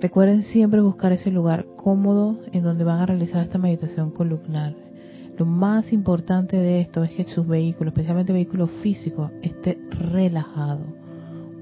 [0.00, 4.74] Recuerden siempre buscar ese lugar cómodo en donde van a realizar esta meditación columnar.
[5.38, 10.80] Lo más importante de esto es que sus vehículos, especialmente vehículos físicos, esté relajado.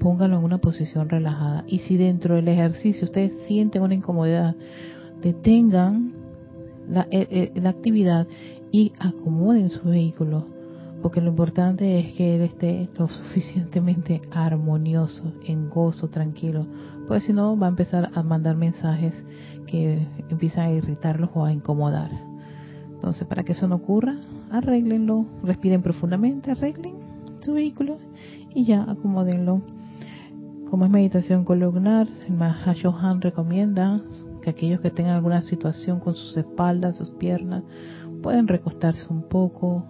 [0.00, 1.64] Pónganlo en una posición relajada.
[1.68, 4.56] Y si dentro del ejercicio ustedes sienten una incomodidad,
[5.22, 6.12] detengan
[6.88, 8.26] la, eh, eh, la actividad
[8.72, 10.46] y acomoden su vehículo.
[11.02, 16.66] Porque lo importante es que él esté lo suficientemente armonioso, en gozo, tranquilo.
[17.06, 19.14] Pues si no, va a empezar a mandar mensajes
[19.66, 22.10] que empiezan a irritarlos o a incomodar.
[22.92, 24.16] Entonces, para que eso no ocurra,
[24.50, 26.94] arréglenlo, respiren profundamente, arreglen
[27.40, 27.98] su vehículo
[28.54, 29.60] y ya acomódenlo.
[30.70, 34.00] Como es meditación columnar, el Mahashohan recomienda
[34.42, 37.62] que aquellos que tengan alguna situación con sus espaldas, sus piernas,
[38.22, 39.84] pueden recostarse un poco,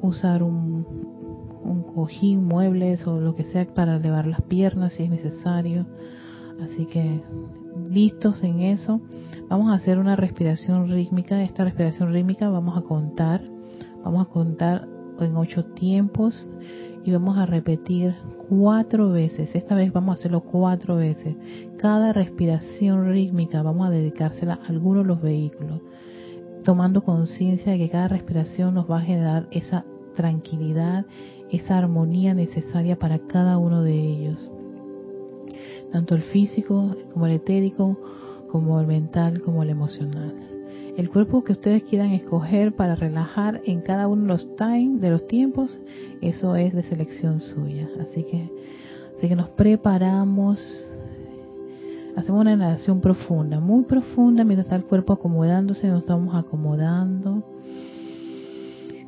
[0.00, 0.86] usar un,
[1.66, 5.86] un cojín, muebles o lo que sea para elevar las piernas si es necesario.
[6.62, 7.20] Así que
[7.90, 9.00] listos en eso.
[9.48, 11.42] Vamos a hacer una respiración rítmica.
[11.42, 13.42] Esta respiración rítmica vamos a contar.
[14.04, 14.88] Vamos a contar
[15.20, 16.48] en ocho tiempos
[17.04, 18.14] y vamos a repetir
[18.48, 19.54] cuatro veces.
[19.54, 21.36] Esta vez vamos a hacerlo cuatro veces.
[21.78, 25.80] Cada respiración rítmica vamos a dedicársela a alguno de los vehículos,
[26.64, 29.84] tomando conciencia de que cada respiración nos va a generar esa
[30.16, 31.06] tranquilidad,
[31.50, 34.50] esa armonía necesaria para cada uno de ellos.
[35.92, 37.96] Tanto el físico como el etérico
[38.48, 40.34] como el mental, como el emocional.
[40.96, 45.10] El cuerpo que ustedes quieran escoger para relajar en cada uno de los time, de
[45.10, 45.78] los tiempos,
[46.22, 47.86] eso es de selección suya.
[48.00, 48.50] Así que,
[49.16, 50.58] así que nos preparamos,
[52.16, 57.42] hacemos una inhalación profunda, muy profunda, mientras está el cuerpo acomodándose, nos estamos acomodando.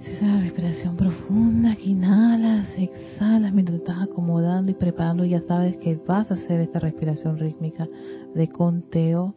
[0.03, 5.25] Esa respiración profunda que inhalas, exhalas mientras te estás acomodando y preparando.
[5.25, 7.89] Ya sabes que vas a hacer esta respiración rítmica
[8.35, 9.35] de conteo,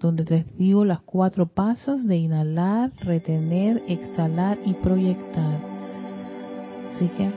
[0.00, 5.58] donde te digo los cuatro pasos de inhalar, retener, exhalar y proyectar.
[6.94, 7.30] Así que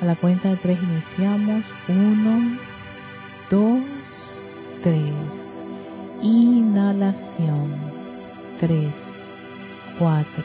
[0.00, 1.64] a la cuenta de tres iniciamos.
[1.88, 2.56] Uno,
[3.50, 3.80] dos,
[4.82, 5.12] tres.
[6.22, 7.88] Inhalación.
[8.60, 8.92] Tres,
[10.00, 10.44] cuatro,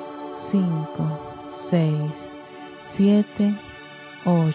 [0.49, 1.19] 5,
[1.69, 2.11] 6,
[2.97, 3.55] 7,
[4.25, 4.53] 8.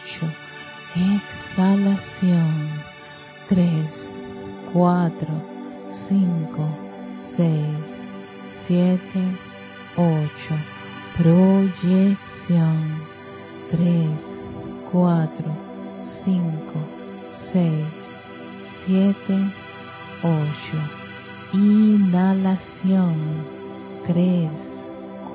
[0.94, 2.70] Exhalación.
[3.48, 3.68] 3,
[4.72, 5.26] 4,
[6.08, 6.68] 5,
[7.36, 7.66] 6,
[8.66, 9.00] 7,
[9.96, 10.28] 8.
[11.18, 12.78] Proyección.
[13.70, 14.08] 3,
[14.92, 15.44] 4,
[16.24, 16.52] 5,
[17.52, 17.86] 6,
[18.86, 19.14] 7,
[20.22, 20.46] 8.
[21.52, 23.16] Inhalación.
[24.06, 24.65] 3,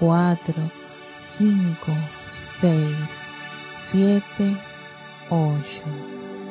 [0.00, 0.54] 4,
[1.36, 1.76] 5,
[2.62, 2.96] 6,
[3.92, 4.56] 7,
[5.28, 5.60] 8.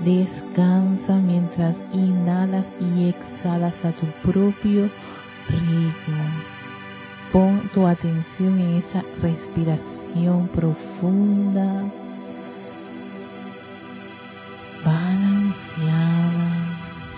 [0.05, 4.87] Descansa mientras inhalas y exhalas a tu propio
[5.49, 6.23] ritmo.
[7.33, 11.85] Pon tu atención en esa respiración profunda,
[14.85, 16.29] balanceada.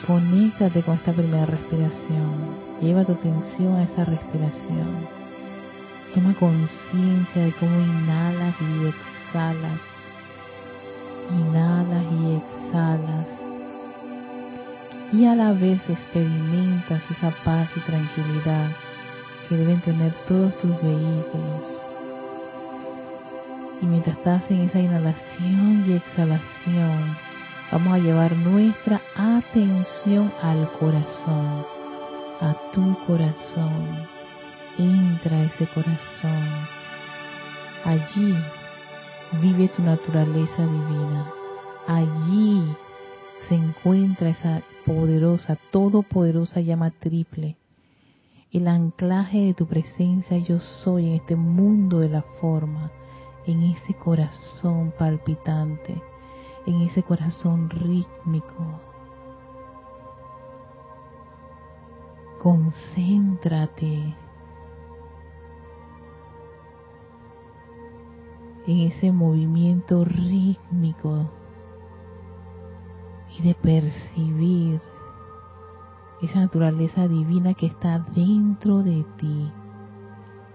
[0.08, 2.72] Conéctate con esta primera respiración.
[2.82, 5.21] Lleva tu atención a esa respiración.
[6.14, 9.80] Toma conciencia de cómo inhalas y exhalas.
[11.32, 13.28] Inhalas y exhalas.
[15.14, 18.72] Y a la vez experimentas esa paz y tranquilidad
[19.48, 21.82] que deben tener todos tus vehículos.
[23.82, 27.18] Y mientras estás en esa inhalación y exhalación,
[27.72, 31.66] vamos a llevar nuestra atención al corazón,
[32.42, 34.11] a tu corazón.
[34.82, 36.68] Entra ese corazón.
[37.86, 38.36] Allí
[39.42, 41.32] vive tu naturaleza divina.
[41.88, 42.64] Allí
[43.48, 47.58] se encuentra esa poderosa, todopoderosa llama triple
[48.52, 52.92] el anclaje de tu presencia yo soy en este mundo de la forma,
[53.46, 56.02] en ese corazón palpitante,
[56.66, 58.82] en ese corazón rítmico.
[62.40, 64.16] Concéntrate
[68.68, 71.30] en ese movimiento rítmico
[73.38, 74.82] y de percibir
[76.22, 79.52] esa naturaleza divina que está dentro de ti.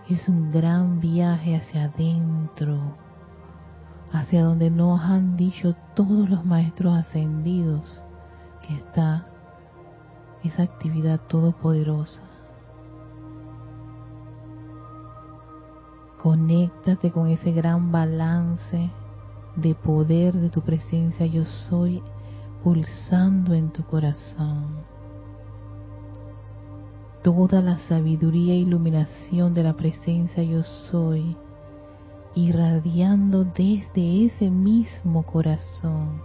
[0.09, 2.79] Es un gran viaje hacia adentro,
[4.13, 8.05] hacia donde nos han dicho todos los maestros ascendidos
[8.67, 9.27] que está
[10.45, 12.23] esa actividad todopoderosa.
[16.27, 18.91] Conéctate con ese gran balance
[19.55, 22.03] de poder de tu presencia yo soy
[22.65, 24.67] pulsando en tu corazón
[27.23, 31.37] toda la sabiduría e iluminación de la presencia yo soy,
[32.35, 36.23] irradiando desde ese mismo corazón.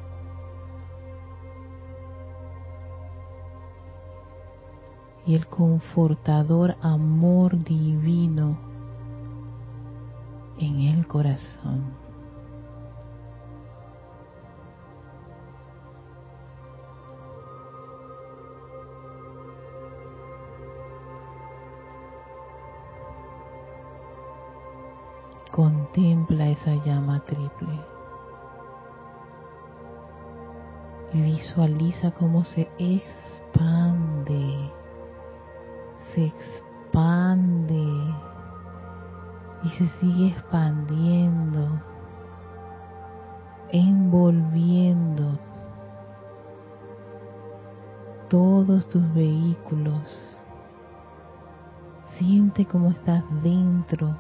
[5.27, 8.70] Y el confortador amor divino
[10.61, 11.93] en el corazón.
[25.51, 27.79] Contempla esa llama triple.
[31.13, 34.71] Y visualiza cómo se expande,
[36.13, 37.60] se expande
[39.77, 41.81] se sigue expandiendo,
[43.71, 45.39] envolviendo
[48.29, 50.37] todos tus vehículos.
[52.17, 54.15] Siente cómo estás dentro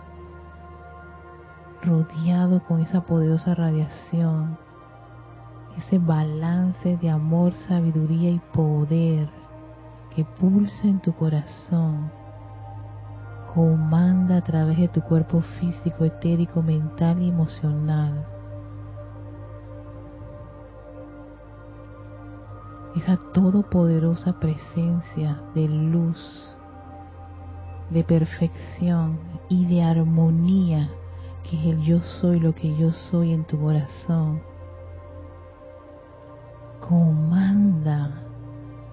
[1.81, 4.57] rodeado con esa poderosa radiación,
[5.77, 9.29] ese balance de amor, sabiduría y poder
[10.15, 12.11] que pulsa en tu corazón,
[13.53, 18.25] comanda a través de tu cuerpo físico, etérico, mental y emocional.
[22.95, 26.55] Esa todopoderosa presencia de luz,
[27.89, 30.89] de perfección y de armonía
[31.43, 34.41] que es el yo soy lo que yo soy en tu corazón.
[36.79, 38.21] Comanda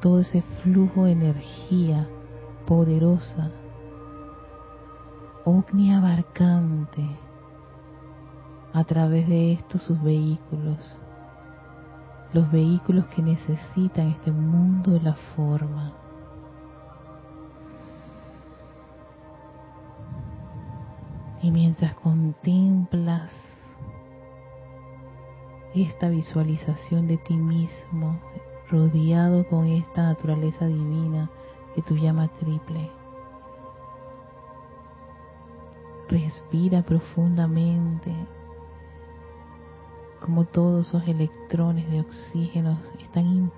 [0.00, 2.09] todo ese flujo de energía
[2.66, 3.50] poderosa,
[5.97, 7.02] abarcante
[8.75, 10.99] a través de estos sus vehículos,
[12.35, 15.95] los vehículos que necesitan este mundo de la forma.
[21.40, 23.33] Y mientras contemplas
[25.75, 28.21] esta visualización de ti mismo,
[28.71, 31.31] rodeado con esta naturaleza divina
[31.75, 32.98] que tú llamas triple,
[36.09, 38.15] respira profundamente
[40.21, 43.50] como todos esos electrones de oxígeno están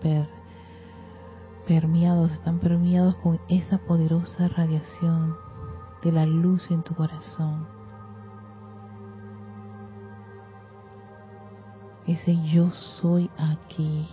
[1.66, 5.36] impermeados, están permeados con esa poderosa radiación
[6.02, 7.66] de la luz en tu corazón.
[12.06, 14.08] Ese yo soy aquí.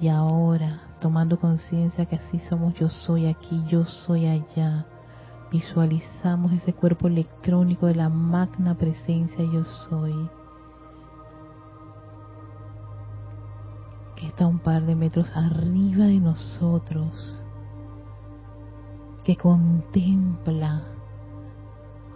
[0.00, 4.86] Y ahora, tomando conciencia que así somos, yo soy aquí, yo soy allá.
[5.50, 10.28] Visualizamos ese cuerpo electrónico de la magna presencia yo soy.
[14.38, 17.42] está un par de metros arriba de nosotros,
[19.24, 20.84] que contempla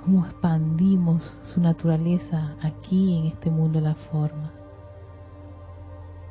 [0.01, 4.53] cómo expandimos su naturaleza aquí en este mundo de la forma,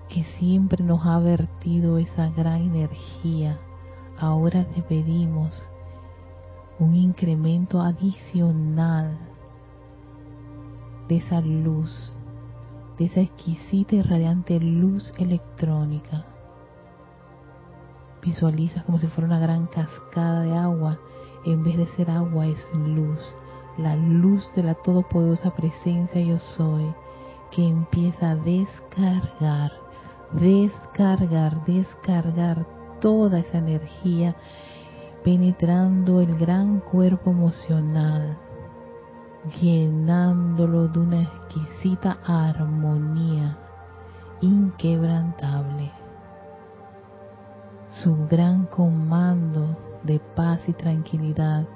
[0.08, 3.60] que siempre nos ha vertido esa gran energía.
[4.18, 5.54] Ahora le pedimos
[6.82, 9.16] un incremento adicional
[11.08, 12.16] de esa luz,
[12.98, 16.26] de esa exquisita y radiante luz electrónica.
[18.24, 20.98] Visualizas como si fuera una gran cascada de agua,
[21.46, 23.20] en vez de ser agua es luz,
[23.78, 26.92] la luz de la todopoderosa presencia yo soy,
[27.52, 29.72] que empieza a descargar,
[30.32, 32.66] descargar, descargar
[33.00, 34.36] toda esa energía
[35.24, 38.38] penetrando el gran cuerpo emocional,
[39.62, 43.58] llenándolo de una exquisita armonía
[44.42, 45.92] inquebrantable.
[47.92, 51.68] Su gran comando de paz y tranquilidad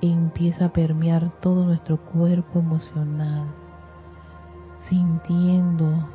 [0.00, 3.48] empieza a permear todo nuestro cuerpo emocional,
[4.88, 6.08] sintiendo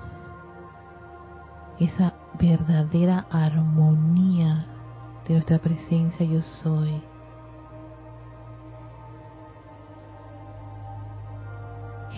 [1.80, 4.66] esa verdadera armonía
[5.28, 7.04] de nuestra presencia yo soy.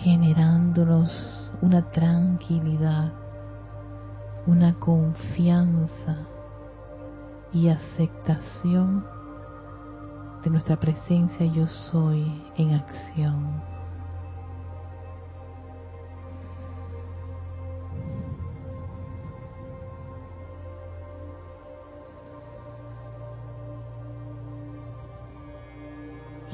[0.04, 3.14] generándonos una tranquilidad,
[4.46, 6.26] una confianza
[7.54, 9.06] y aceptación
[10.42, 13.73] de nuestra presencia yo soy en acción.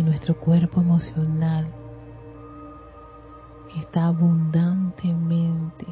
[0.01, 1.67] Y nuestro cuerpo emocional
[3.77, 5.85] está abundantemente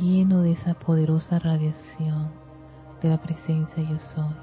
[0.00, 2.30] lleno de esa poderosa radiación
[3.02, 4.34] de la presencia yo soy.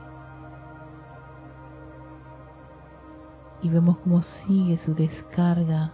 [3.63, 5.91] y vemos cómo sigue su descarga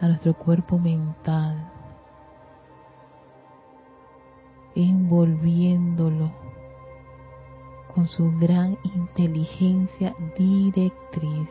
[0.00, 1.70] a nuestro cuerpo mental,
[4.74, 6.32] envolviéndolo
[7.94, 11.48] con su gran inteligencia directriz,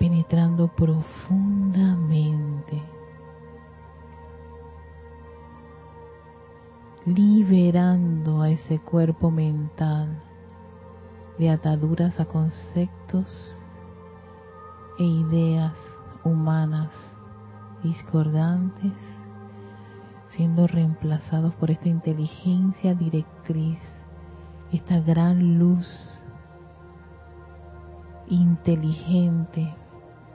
[0.00, 2.82] penetrando profundamente,
[7.04, 10.08] liberando a ese cuerpo mental
[11.38, 13.54] de ataduras a conceptos
[14.98, 15.74] e ideas
[16.24, 16.90] humanas
[17.82, 18.94] discordantes,
[20.28, 23.78] siendo reemplazados por esta inteligencia directriz,
[24.72, 26.24] esta gran luz
[28.28, 29.74] inteligente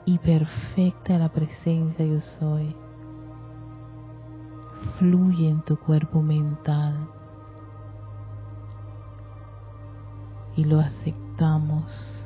[0.06, 2.74] y perfecta la presencia yo soy.
[4.98, 7.08] Fluye en tu cuerpo mental
[10.56, 12.24] y lo aceptamos.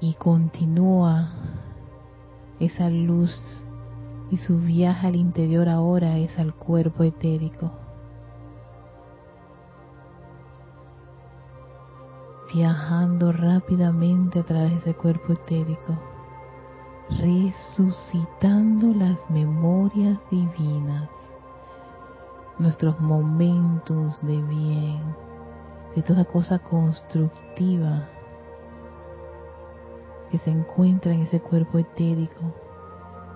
[0.00, 1.30] Y continúa
[2.58, 3.64] esa luz
[4.30, 7.70] y su viaje al interior ahora es al cuerpo etérico.
[12.52, 15.96] viajando rápidamente a través de ese cuerpo etérico,
[17.20, 21.08] resucitando las memorias divinas,
[22.58, 25.00] nuestros momentos de bien,
[25.94, 28.08] de toda cosa constructiva
[30.30, 32.54] que se encuentra en ese cuerpo etérico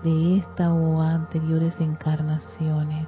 [0.03, 3.07] de esta o anteriores encarnaciones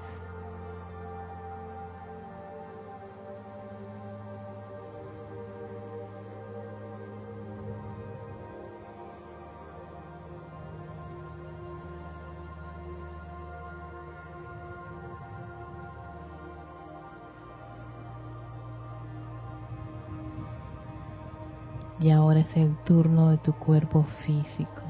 [22.50, 24.82] es el turno de tu cuerpo físico.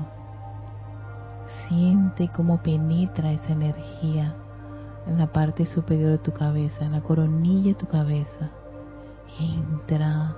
[1.68, 4.36] Siente cómo penetra esa energía
[5.06, 8.50] en la parte superior de tu cabeza, en la coronilla de tu cabeza.
[9.40, 10.36] Entra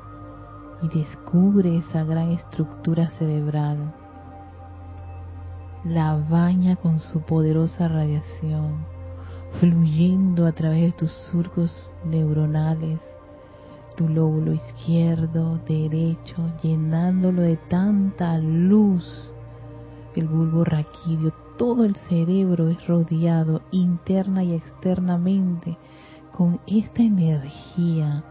[0.81, 3.93] y descubre esa gran estructura cerebral.
[5.85, 8.85] La baña con su poderosa radiación,
[9.59, 12.99] fluyendo a través de tus surcos neuronales
[13.99, 19.33] tu lóbulo izquierdo, derecho, llenándolo de tanta luz.
[20.15, 25.77] El bulbo raquídeo todo el cerebro es rodeado interna y externamente
[26.31, 28.23] con esta energía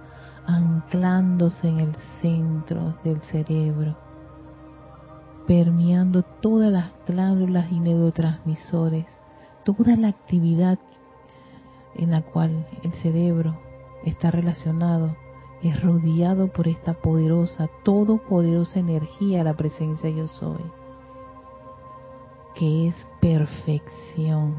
[0.46, 3.94] anclándose en el centro del cerebro,
[5.46, 9.04] permeando todas las glándulas y neurotransmisores,
[9.66, 10.78] toda la actividad
[11.94, 13.60] en la cual el cerebro
[14.06, 15.27] está relacionado
[15.62, 20.62] es rodeado por esta poderosa, todopoderosa energía, la presencia yo soy,
[22.54, 24.54] que es perfección,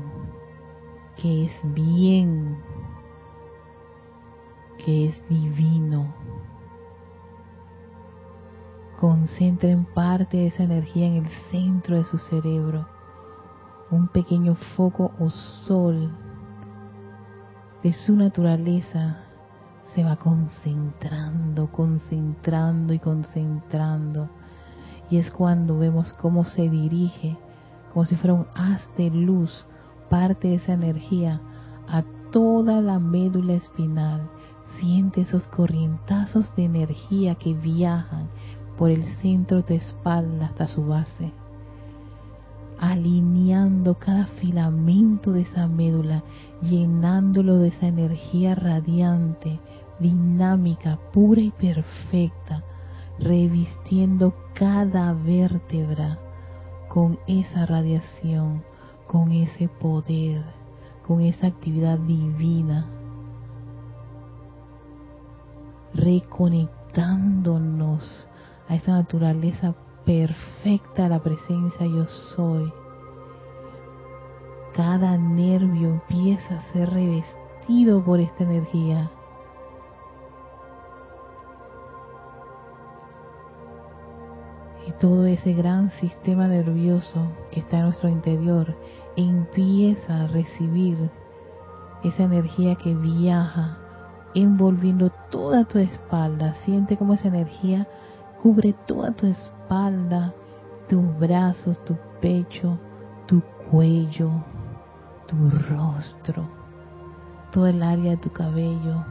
[1.16, 2.58] que es bien,
[4.84, 6.14] que es divino.
[9.00, 12.86] Concentren parte de esa energía en el centro de su cerebro,
[13.90, 16.12] un pequeño foco o sol
[17.82, 19.29] de su naturaleza
[19.94, 24.30] se va concentrando, concentrando y concentrando.
[25.10, 27.38] Y es cuando vemos cómo se dirige,
[27.94, 29.66] como si fuera un haz de luz,
[30.10, 31.42] parte de esa energía
[31.88, 34.30] a toda la médula espinal.
[34.80, 38.30] Siente esos corrientazos de energía que viajan
[38.78, 41.34] por el centro de tu espalda hasta su base,
[42.80, 46.24] alineando cada filamento de esa médula,
[46.62, 49.60] llenándolo de esa energía radiante
[50.00, 52.64] dinámica, pura y perfecta,
[53.20, 56.18] revistiendo cada vértebra
[56.88, 58.64] con esa radiación,
[59.08, 60.44] con ese poder,
[61.06, 62.88] con esa actividad divina,
[65.94, 68.30] reconectándonos
[68.68, 69.76] a esa naturaleza
[70.06, 72.74] perfecta, la presencia yo soy.
[74.74, 79.12] Cada nervio empieza a ser revestido por esta energía
[85.00, 88.76] todo ese gran sistema nervioso que está en nuestro interior
[89.16, 91.10] empieza a recibir
[92.04, 93.78] esa energía que viaja
[94.34, 96.54] envolviendo toda tu espalda.
[96.66, 97.88] Siente como esa energía
[98.42, 100.34] cubre toda tu espalda,
[100.88, 102.78] tus brazos, tu pecho,
[103.26, 104.32] tu cuello,
[105.28, 106.48] tu rostro,
[107.52, 109.06] todo el área de tu cabello.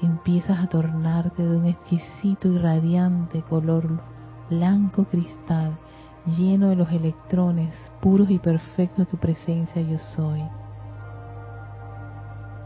[0.00, 4.11] Empiezas a tornarte de un exquisito y radiante color
[4.52, 5.78] blanco cristal,
[6.26, 10.42] lleno de los electrones puros y perfectos de tu presencia yo soy.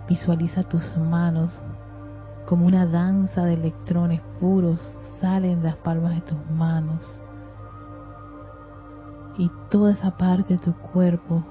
[0.09, 1.51] Visualiza tus manos
[2.46, 4.81] como una danza de electrones puros
[5.20, 7.20] salen de las palmas de tus manos.
[9.38, 11.44] Y toda esa parte de tu cuerpo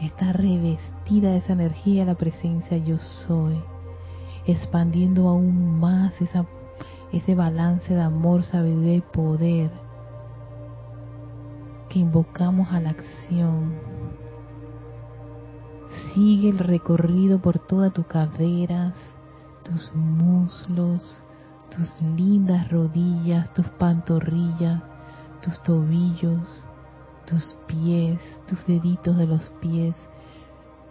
[0.00, 3.62] está revestida de esa energía, la presencia yo soy,
[4.46, 6.44] expandiendo aún más esa
[7.16, 9.70] ese balance de amor, sabiduría y poder
[11.88, 13.74] que invocamos a la acción.
[16.12, 18.94] Sigue el recorrido por todas tus caderas,
[19.62, 21.22] tus muslos,
[21.70, 24.82] tus lindas rodillas, tus pantorrillas,
[25.40, 26.64] tus tobillos,
[27.26, 29.94] tus pies, tus deditos de los pies.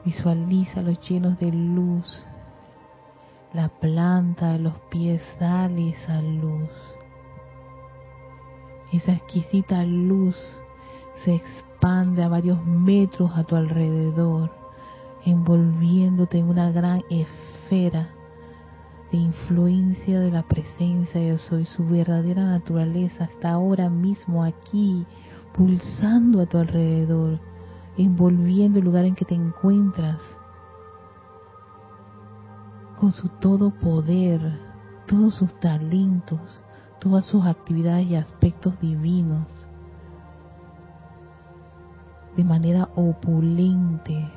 [0.06, 2.26] Visualízalos llenos de luz,
[3.54, 6.70] la planta de los pies sale esa luz.
[8.92, 10.36] Esa exquisita luz
[11.24, 14.52] se expande a varios metros a tu alrededor,
[15.26, 18.10] envolviéndote en una gran esfera
[19.12, 21.66] de influencia de la presencia de soy.
[21.66, 25.06] Su verdadera naturaleza está ahora mismo aquí,
[25.54, 27.39] pulsando a tu alrededor,
[27.98, 30.20] envolviendo el lugar en que te encuentras
[33.04, 34.39] con su todo poder,
[35.08, 36.62] todos sus talentos,
[37.02, 39.46] todas sus actividades y aspectos divinos,
[42.38, 44.32] de manera opulente.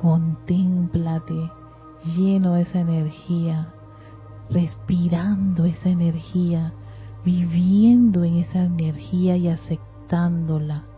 [0.00, 1.50] Contémplate
[2.16, 3.74] lleno de esa energía,
[4.48, 6.72] respirando esa energía,
[7.26, 10.93] viviendo en esa energía y aceptándola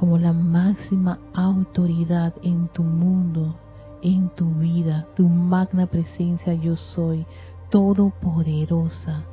[0.00, 3.54] como la máxima autoridad en tu mundo,
[4.00, 7.26] en tu vida, tu magna presencia yo soy,
[7.68, 9.24] todopoderosa,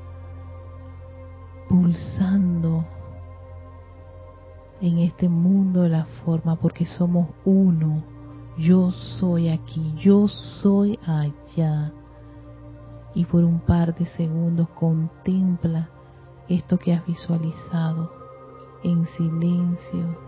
[1.70, 2.86] pulsando
[4.82, 8.04] en este mundo de la forma, porque somos uno.
[8.58, 11.94] Yo soy aquí, yo soy allá.
[13.16, 15.88] Y por un par de segundos contempla
[16.50, 18.12] esto que has visualizado
[18.84, 20.27] en silencio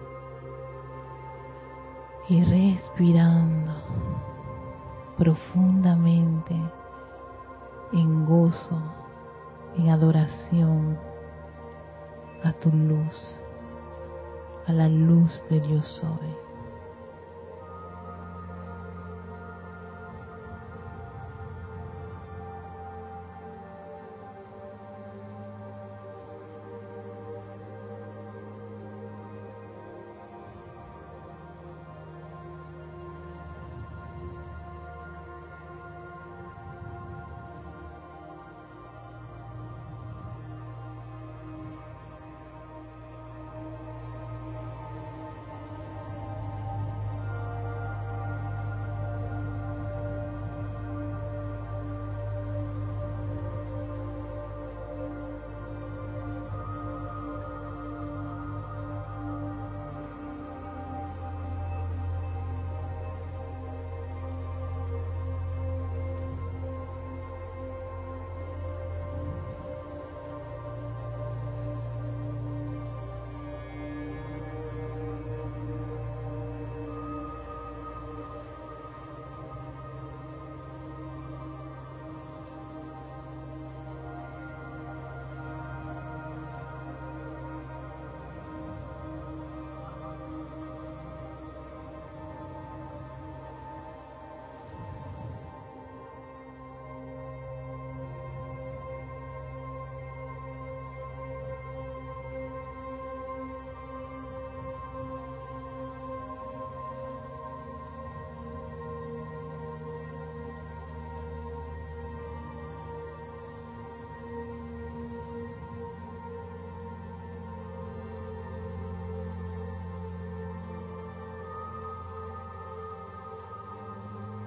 [2.30, 3.74] y respirando
[5.18, 6.56] profundamente
[7.92, 8.80] en gozo,
[9.76, 10.98] en adoración
[12.54, 13.36] tu luz,
[14.68, 16.49] a la luz del yo soy.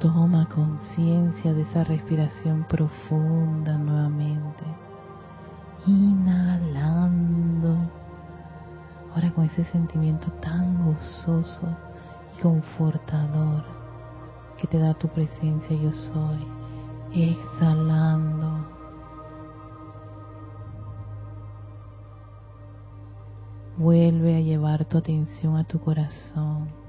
[0.03, 4.65] Toma conciencia de esa respiración profunda nuevamente.
[5.87, 7.89] Inhalando.
[9.15, 11.69] Ahora con ese sentimiento tan gozoso
[12.37, 13.63] y confortador
[14.59, 16.49] que te da tu presencia yo soy.
[17.15, 18.67] Exhalando.
[23.77, 26.82] Vuelve a llevar tu atención a tu corazón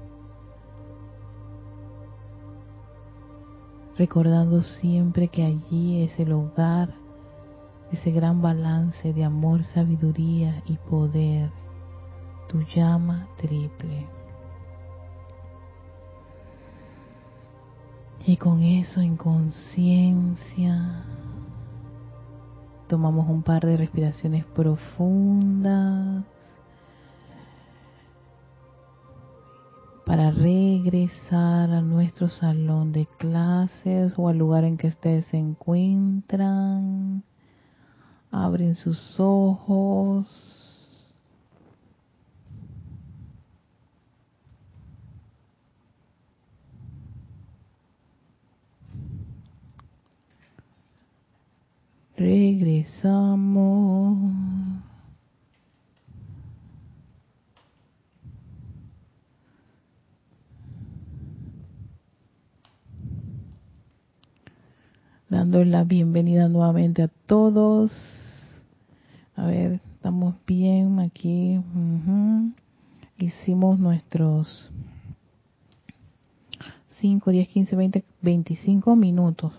[3.96, 6.94] recordando siempre que allí es el hogar,
[7.92, 11.50] ese gran balance de amor, sabiduría y poder,
[12.48, 14.06] tu llama triple.
[18.26, 21.04] Y con eso en conciencia,
[22.88, 26.24] tomamos un par de respiraciones profundas.
[30.84, 37.22] Regresar a nuestro salón de clases o al lugar en que ustedes se encuentran.
[38.30, 40.54] Abren sus ojos.
[65.34, 67.92] dando la bienvenida nuevamente a todos.
[69.36, 71.60] A ver, estamos bien aquí.
[73.18, 74.70] Hicimos nuestros
[77.00, 79.52] 5, 10, 15, 20, 25 minutos.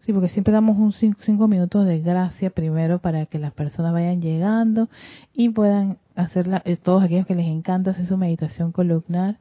[0.00, 4.22] Sí, porque siempre damos un 5 minutos de gracia primero para que las personas vayan
[4.22, 4.88] llegando
[5.34, 9.38] y puedan hacerla, eh, todos aquellos que les encanta hacer su meditación columnar,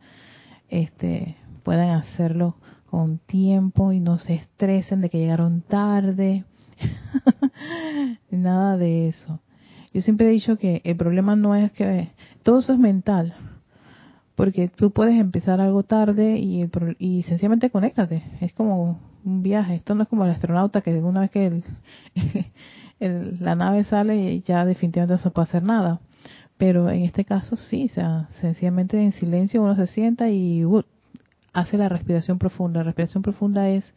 [0.70, 2.56] este, puedan hacerlo
[2.90, 6.46] con tiempo y no se estresen de que llegaron tarde.
[8.32, 9.40] Nada de eso.
[9.94, 12.10] Yo siempre he dicho que el problema no es que
[12.44, 13.36] todo eso es mental,
[14.36, 18.24] porque tú puedes empezar algo tarde y, sencillamente conéctate.
[18.40, 19.76] Es como un viaje.
[19.76, 21.48] Esto no es como el astronauta que una vez que
[23.00, 26.00] el, la nave sale ya definitivamente no se puede hacer nada.
[26.58, 30.84] Pero en este caso sí, o sea, sencillamente en silencio uno se sienta y uh,
[31.58, 32.82] hace la respiración profunda.
[32.82, 33.92] La respiración profunda es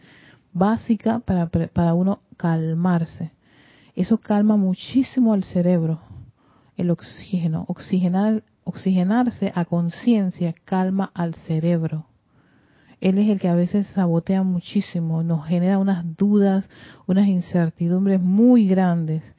[0.53, 3.33] básica para, para uno calmarse.
[3.95, 6.01] Eso calma muchísimo al cerebro,
[6.79, 7.67] el oxígeno.
[7.69, 12.07] Oxigenar, oxigenarse a conciencia calma al cerebro.
[13.03, 16.69] Él es el que a veces sabotea muchísimo, nos genera unas dudas,
[17.07, 19.35] unas incertidumbres muy grandes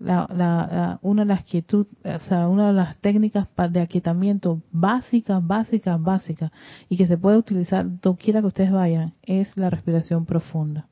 [0.00, 6.02] la, una de las quietud, o sea, una de las técnicas de aquietamiento básicas, básicas,
[6.02, 6.50] básicas,
[6.88, 7.86] y que se puede utilizar
[8.18, 10.86] quiera que ustedes vayan, es la respiración profunda.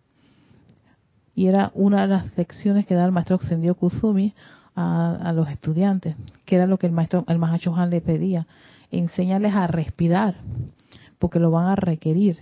[1.35, 4.35] Y era una de las lecciones que da el maestro Exendio Kusumi
[4.75, 8.47] a, los estudiantes, que era lo que el maestro, el Mahacho Han le pedía,
[8.91, 10.37] enséñales a respirar,
[11.19, 12.39] porque lo van a requerir.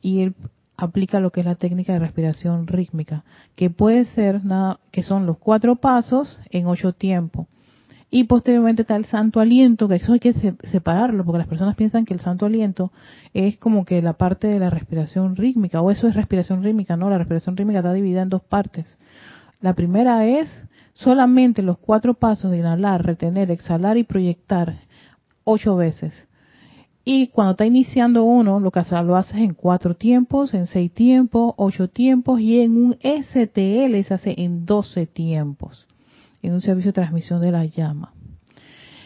[0.00, 0.34] Y él
[0.76, 5.26] aplica lo que es la técnica de respiración rítmica, que puede ser nada, que son
[5.26, 7.46] los cuatro pasos en ocho tiempos.
[8.08, 12.04] Y posteriormente está el santo aliento, que eso hay que separarlo, porque las personas piensan
[12.04, 12.92] que el santo aliento
[13.34, 17.10] es como que la parte de la respiración rítmica, o eso es respiración rítmica, no,
[17.10, 18.98] la respiración rítmica está dividida en dos partes.
[19.60, 20.48] La primera es
[20.94, 24.78] solamente los cuatro pasos de inhalar, retener, exhalar y proyectar
[25.44, 26.28] ocho veces.
[27.08, 31.54] Y cuando está iniciando uno, lo que lo haces en cuatro tiempos, en seis tiempos,
[31.56, 35.86] ocho tiempos y en un STL se hace en doce tiempos,
[36.42, 38.12] en un servicio de transmisión de la llama.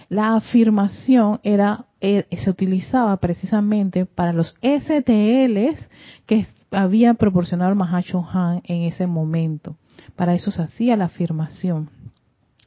[0.09, 5.79] La afirmación era eh, se utilizaba precisamente para los STLs
[6.25, 9.77] que había proporcionado el Mahacho Han en ese momento.
[10.17, 11.91] Para eso se hacía la afirmación.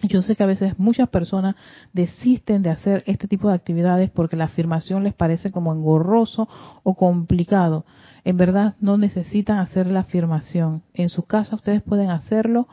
[0.04, 1.56] Yo sé que a veces muchas personas
[1.94, 6.50] desisten de hacer este tipo de actividades porque la afirmación les parece como engorroso
[6.84, 7.86] o complicado.
[8.26, 10.82] En verdad no necesitan hacer la afirmación.
[10.94, 12.68] En su casa ustedes pueden hacerlo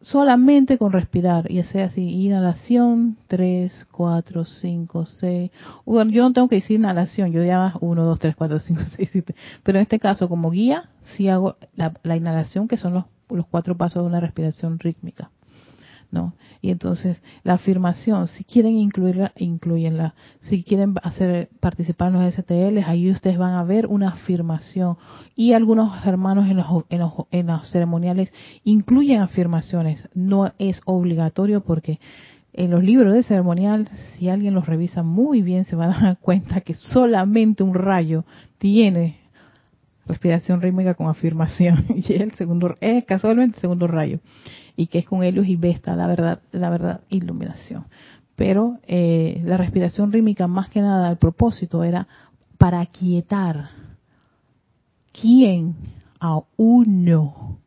[0.00, 5.50] solamente con respirar y hacer así, inhalación, 3, 4, 5, 6.
[5.84, 9.08] Bueno, yo no tengo que decir inhalación, yo ya 1, 2, 3, 4, 5, 6,
[9.12, 9.34] 7.
[9.62, 13.76] Pero en este caso, como guía, sí hago la, la inhalación, que son los cuatro
[13.76, 15.30] pasos de una respiración rítmica.
[16.12, 16.34] ¿No?
[16.60, 20.14] Y entonces la afirmación, si quieren incluirla, incluyenla.
[20.42, 24.96] Si quieren hacer participar en los STL, ahí ustedes van a ver una afirmación.
[25.34, 30.08] Y algunos hermanos en los, en los, en los ceremoniales incluyen afirmaciones.
[30.14, 31.98] No es obligatorio porque
[32.52, 36.18] en los libros de ceremonial, si alguien los revisa muy bien, se van a dar
[36.20, 38.24] cuenta que solamente un rayo
[38.58, 39.16] tiene
[40.06, 44.18] respiración rítmica con afirmación y el segundo es casualmente el segundo rayo
[44.76, 47.86] y que es con Helios y Vesta, la verdad, la verdad, iluminación.
[48.36, 52.08] Pero eh, la respiración rítmica, más que nada, el propósito era
[52.58, 53.70] para aquietar.
[55.12, 55.74] ¿Quién?
[56.18, 57.58] A uno.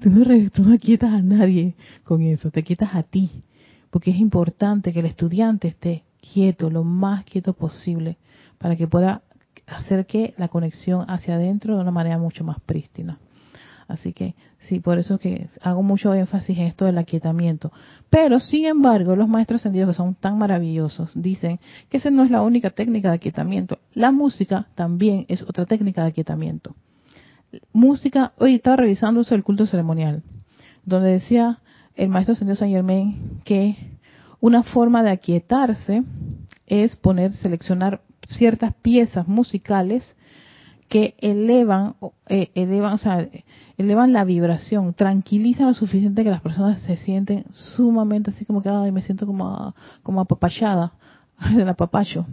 [0.00, 3.44] Tú no, tú no a nadie con eso, te quietas a ti.
[3.90, 8.18] Porque es importante que el estudiante esté quieto, lo más quieto posible,
[8.58, 9.22] para que pueda
[9.66, 13.18] hacer que la conexión hacia adentro de una manera mucho más prístina.
[13.88, 14.34] Así que
[14.68, 17.72] sí, por eso que hago mucho énfasis en esto del aquietamiento.
[18.10, 22.30] Pero, sin embargo, los maestros ascendidos que son tan maravillosos dicen que esa no es
[22.30, 23.78] la única técnica de aquietamiento.
[23.94, 26.74] La música también es otra técnica de aquietamiento.
[27.72, 30.22] Música, hoy estaba revisando eso del culto ceremonial,
[30.84, 31.60] donde decía
[31.94, 33.76] el maestro ascendido San Germain que
[34.40, 36.02] una forma de aquietarse
[36.66, 40.16] es poner, seleccionar ciertas piezas musicales
[40.88, 41.94] que elevan,
[42.28, 43.28] eh, elevan, o sea,
[43.76, 48.68] elevan la vibración, tranquilizan lo suficiente que las personas se sienten sumamente así como que,
[48.68, 50.92] ay, me siento como, como apapachada,
[51.56, 52.26] del apapacho,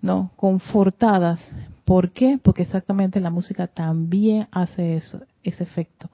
[0.00, 0.30] ¿no?
[0.36, 1.40] Confortadas.
[1.84, 2.38] ¿Por qué?
[2.42, 6.10] Porque exactamente la música también hace eso, ese efecto.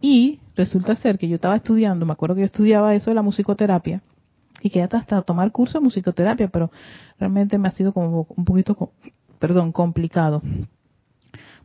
[0.00, 3.22] Y resulta ser que yo estaba estudiando, me acuerdo que yo estudiaba eso de la
[3.22, 4.00] musicoterapia,
[4.62, 6.70] y que hasta tomar curso de musicoterapia, pero
[7.18, 8.92] realmente me ha sido como un poquito,
[9.38, 10.42] perdón, complicado.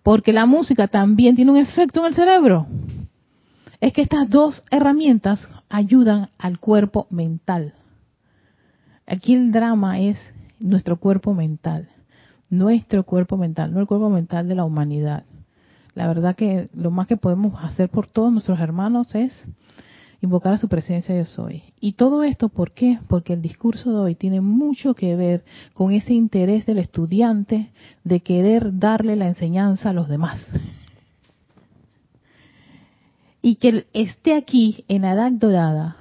[0.06, 2.68] Porque la música también tiene un efecto en el cerebro.
[3.82, 7.74] Es que estas dos herramientas ayudan al cuerpo mental.
[9.08, 10.20] Aquí el drama es
[10.60, 11.90] nuestro cuerpo mental,
[12.52, 15.24] nuestro cuerpo mental, no el cuerpo mental de la humanidad.
[15.96, 19.48] La verdad que lo más que podemos hacer por todos nuestros hermanos es
[20.22, 21.64] invocar a su presencia yo soy.
[21.80, 23.00] Y todo esto, ¿por qué?
[23.08, 27.72] Porque el discurso de hoy tiene mucho que ver con ese interés del estudiante
[28.04, 30.46] de querer darle la enseñanza a los demás.
[33.42, 35.98] Y que esté aquí en la edad dorada,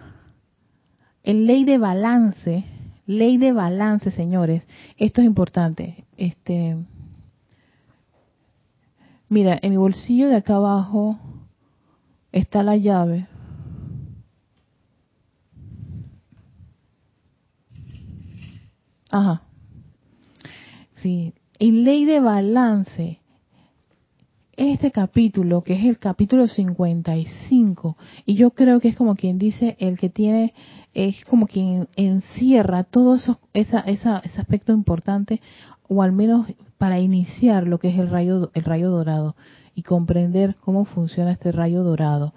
[1.22, 2.64] en ley de balance,
[3.06, 6.06] ley de balance, señores, esto es importante.
[6.16, 6.76] Este,
[9.28, 11.18] mira, en mi bolsillo de acá abajo
[12.32, 13.28] está la llave
[19.14, 19.42] Ajá.
[20.94, 23.20] Sí, en ley de balance,
[24.56, 27.96] este capítulo, que es el capítulo 55,
[28.26, 30.52] y yo creo que es como quien dice, el que tiene,
[30.94, 34.08] es como quien encierra todo eso, esa, ese
[34.40, 35.40] aspecto importante,
[35.86, 39.36] o al menos para iniciar lo que es el rayo, el rayo dorado,
[39.76, 42.34] y comprender cómo funciona este rayo dorado,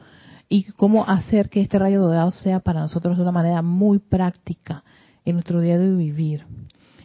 [0.47, 4.83] y cómo hacer que este rayo dorado sea para nosotros de una manera muy práctica
[5.27, 6.45] en nuestro día de vivir.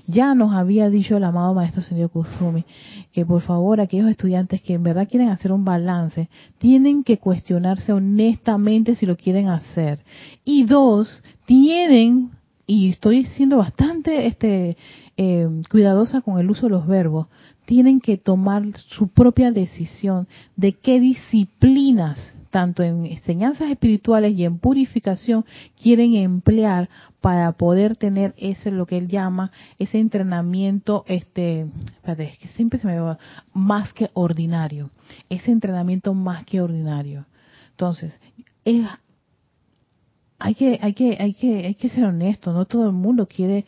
[0.06, 2.64] Ya nos había dicho el amado maestro señor Kusumi
[3.12, 7.92] que por favor aquellos estudiantes que en verdad quieren hacer un balance tienen que cuestionarse
[7.92, 10.00] honestamente si lo quieren hacer.
[10.44, 12.30] Y dos, tienen
[12.66, 14.76] y estoy siendo bastante este
[15.16, 17.26] eh, cuidadosa con el uso de los verbos,
[17.64, 22.18] tienen que tomar su propia decisión de qué disciplinas,
[22.52, 25.44] tanto en enseñanzas espirituales y en purificación,
[25.82, 26.88] quieren emplear
[27.20, 31.66] para poder tener ese lo que él llama ese entrenamiento, este,
[32.04, 33.18] es que siempre se me va
[33.54, 34.90] más que ordinario,
[35.30, 37.26] ese entrenamiento más que ordinario.
[37.70, 38.20] Entonces,
[38.64, 38.86] es
[40.38, 43.64] hay que, hay que, hay que, hay que ser honesto, no todo el mundo quiere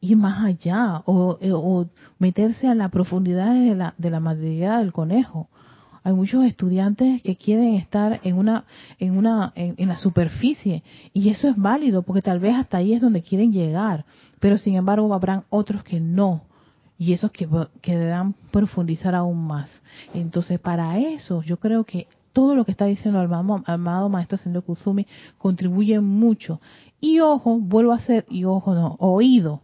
[0.00, 1.86] ir más allá o,
[2.18, 5.48] meterse a la profundidad de la, de la madriguera del conejo.
[6.06, 8.64] Hay muchos estudiantes que quieren estar en una,
[9.00, 13.00] en una, en, la superficie y eso es válido porque tal vez hasta ahí es
[13.00, 14.04] donde quieren llegar,
[14.38, 16.42] pero sin embargo habrán otros que no
[16.96, 17.48] y esos que,
[17.82, 18.14] que
[18.52, 19.68] profundizar aún más.
[20.14, 23.32] Entonces para eso yo creo que todo lo que está diciendo el
[23.66, 26.60] amado, maestro Sendo Kusumi contribuye mucho.
[27.00, 29.62] Y ojo, vuelvo a hacer, y ojo no, oído,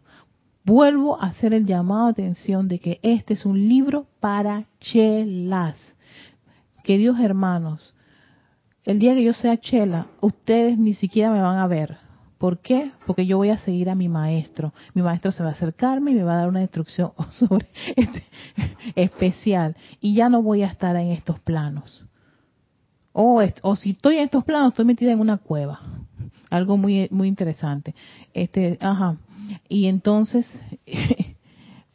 [0.65, 5.77] vuelvo a hacer el llamado a atención de que este es un libro para chelas.
[6.83, 7.95] Queridos hermanos,
[8.85, 11.99] el día que yo sea chela, ustedes ni siquiera me van a ver.
[12.39, 12.91] ¿Por qué?
[13.07, 14.73] Porque yo voy a seguir a mi maestro.
[14.95, 18.25] Mi maestro se va a acercarme y me va a dar una instrucción sobre este
[18.97, 19.77] especial.
[20.01, 22.05] Y ya no voy a estar en estos planos.
[23.13, 25.81] O, o si estoy en estos planos, estoy metida en una cueva.
[26.51, 27.95] Algo muy, muy interesante.
[28.35, 29.19] Este, ajá.
[29.69, 30.51] Y entonces,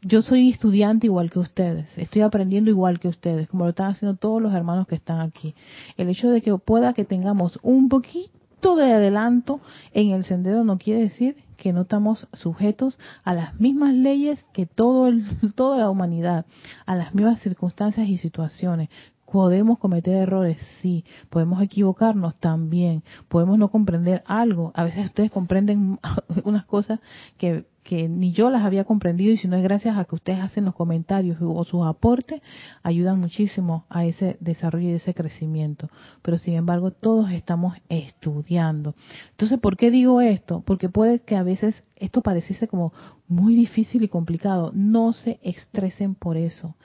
[0.02, 4.18] yo soy estudiante igual que ustedes, estoy aprendiendo igual que ustedes, como lo están haciendo
[4.18, 5.56] todos los hermanos que están aquí.
[5.98, 9.60] El hecho de que pueda que tengamos un poquito de adelanto
[9.94, 14.66] en el sendero no quiere decir que no estamos sujetos a las mismas leyes que
[14.66, 16.46] todo el, toda la humanidad,
[16.86, 18.90] a las mismas circunstancias y situaciones.
[19.30, 21.04] Podemos cometer errores, sí.
[21.30, 23.04] Podemos equivocarnos también.
[23.28, 24.72] Podemos no comprender algo.
[24.74, 26.00] A veces ustedes comprenden
[26.46, 27.02] unas cosas
[27.38, 30.42] que que ni yo las había comprendido y si no es gracias a que ustedes
[30.42, 32.42] hacen los comentarios o sus aportes,
[32.84, 35.90] ayudan muchísimo a ese desarrollo y ese crecimiento.
[36.22, 38.94] Pero sin embargo, todos estamos estudiando.
[39.32, 40.64] Entonces, ¿por qué digo esto?
[40.66, 42.92] Porque puede que a veces esto pareciese como
[43.30, 44.72] muy difícil y complicado.
[44.74, 46.76] No se estresen por eso.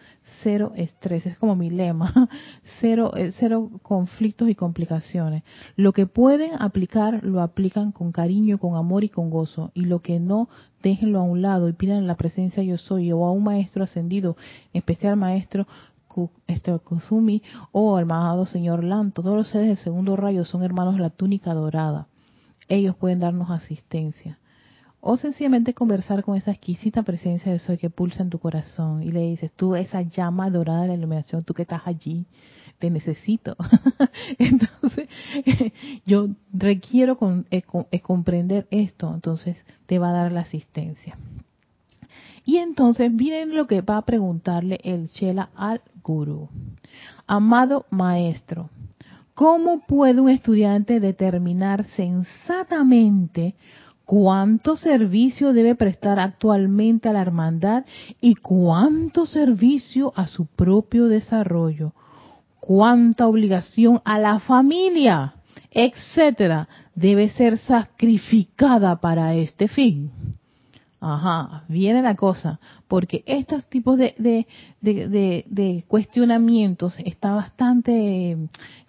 [0.43, 1.27] Cero estrés.
[1.27, 2.29] Es como mi lema.
[2.81, 5.43] Cero, eh, cero conflictos y complicaciones.
[5.77, 9.71] Lo que pueden aplicar, lo aplican con cariño, con amor y con gozo.
[9.75, 10.49] Y lo que no,
[10.83, 14.37] déjenlo a un lado y pidan la presencia yo soy o a un maestro ascendido,
[14.73, 15.67] especial maestro
[16.47, 19.23] este, Kusumi o al amado señor Lanto.
[19.23, 22.09] Todos los seres del segundo rayo son hermanos de la túnica dorada.
[22.69, 24.39] Ellos pueden darnos asistencia.
[25.05, 29.09] O sencillamente conversar con esa exquisita presencia de soy que pulsa en tu corazón y
[29.09, 32.25] le dices, tú esa llama dorada de la iluminación, tú que estás allí,
[32.79, 33.57] te necesito.
[34.39, 35.09] entonces,
[36.07, 41.19] yo requiero con, eh, eh, comprender esto, entonces te va a dar la asistencia.
[42.45, 46.49] Y entonces miren lo que va a preguntarle el Chela al gurú.
[47.27, 48.71] Amado maestro,
[49.35, 53.57] ¿cómo puede un estudiante determinar sensatamente
[54.05, 57.85] cuánto servicio debe prestar actualmente a la hermandad
[58.21, 61.93] y cuánto servicio a su propio desarrollo?
[62.63, 65.35] cuánta obligación a la familia,
[65.73, 70.13] etcétera, debe ser sacrificada para este fin.
[71.05, 74.15] Ajá, viene la cosa, porque estos tipos de,
[74.81, 78.39] de, cuestionamientos está bastante,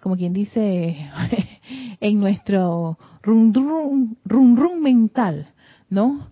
[0.00, 1.10] como quien dice,
[2.00, 3.52] en nuestro rum
[4.24, 5.48] rum, mental,
[5.90, 6.28] ¿no?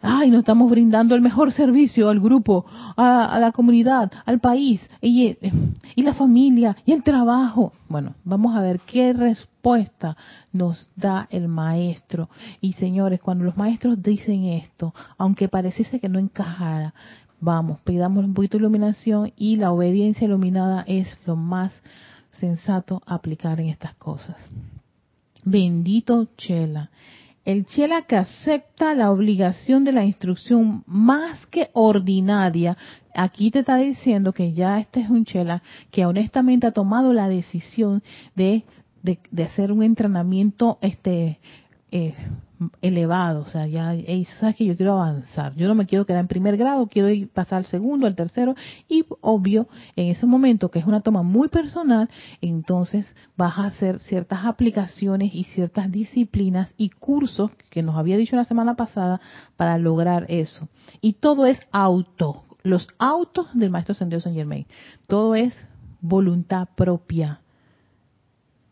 [0.00, 2.64] ay, no estamos brindando el mejor servicio al grupo,
[2.96, 5.36] a, la comunidad, al país, y,
[5.96, 7.74] la familia, y el trabajo.
[7.86, 9.12] Bueno, vamos a ver qué
[9.60, 10.16] respuesta
[10.52, 12.30] nos da el maestro.
[12.60, 16.94] Y señores, cuando los maestros dicen esto, aunque pareciese que no encajara,
[17.40, 21.72] vamos, pidamos un poquito de iluminación y la obediencia iluminada es lo más
[22.38, 24.36] sensato aplicar en estas cosas.
[25.44, 26.90] Bendito Chela
[27.44, 32.76] el chela que acepta la obligación de la instrucción más que ordinaria,
[33.14, 37.28] aquí te está diciendo que ya este es un chela que honestamente ha tomado la
[37.28, 38.02] decisión
[38.34, 38.64] de,
[39.02, 41.38] de, hacer un entrenamiento este
[41.90, 42.14] eh,
[42.82, 43.94] elevado, o sea, ya
[44.38, 47.28] sabes que yo quiero avanzar, yo no me quiero quedar en primer grado, quiero ir
[47.28, 48.54] pasar al segundo, al tercero,
[48.88, 52.10] y obvio, en ese momento que es una toma muy personal,
[52.42, 58.36] entonces vas a hacer ciertas aplicaciones y ciertas disciplinas y cursos que nos había dicho
[58.36, 59.20] la semana pasada
[59.56, 60.68] para lograr eso.
[61.00, 64.66] Y todo es auto, los autos del maestro Sendido Saint Germain,
[65.06, 65.54] todo es
[66.02, 67.40] voluntad propia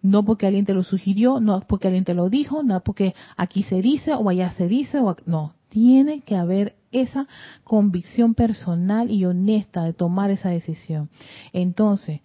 [0.02, 3.62] no porque alguien te lo sugirió, no porque alguien te lo dijo, no porque aquí
[3.64, 5.54] se dice o allá se dice, o no.
[5.68, 7.26] Tiene que haber esa
[7.64, 11.10] convicción personal y honesta de tomar esa decisión.
[11.52, 12.20] Entonces,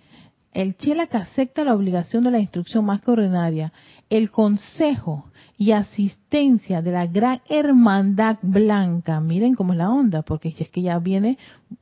[0.53, 3.73] el chela que acepta la obligación de la instrucción más que ordinaria,
[4.09, 5.25] el consejo
[5.57, 10.81] y asistencia de la gran hermandad blanca, miren cómo es la onda, porque es que
[10.81, 11.37] ya viene,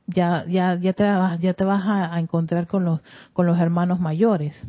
[0.06, 1.04] ya, ya, ya te,
[1.40, 3.00] ya te vas a, a encontrar con los,
[3.32, 4.60] con los hermanos mayores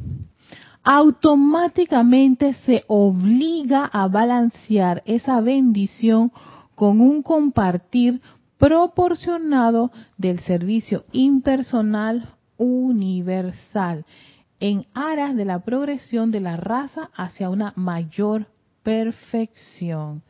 [0.84, 6.32] automáticamente se obliga a balancear esa bendición
[6.76, 8.22] con un compartir
[8.58, 14.06] proporcionado del servicio impersonal universal
[14.60, 18.48] en aras de la progresión de la raza hacia una mayor
[18.84, 20.22] perfección.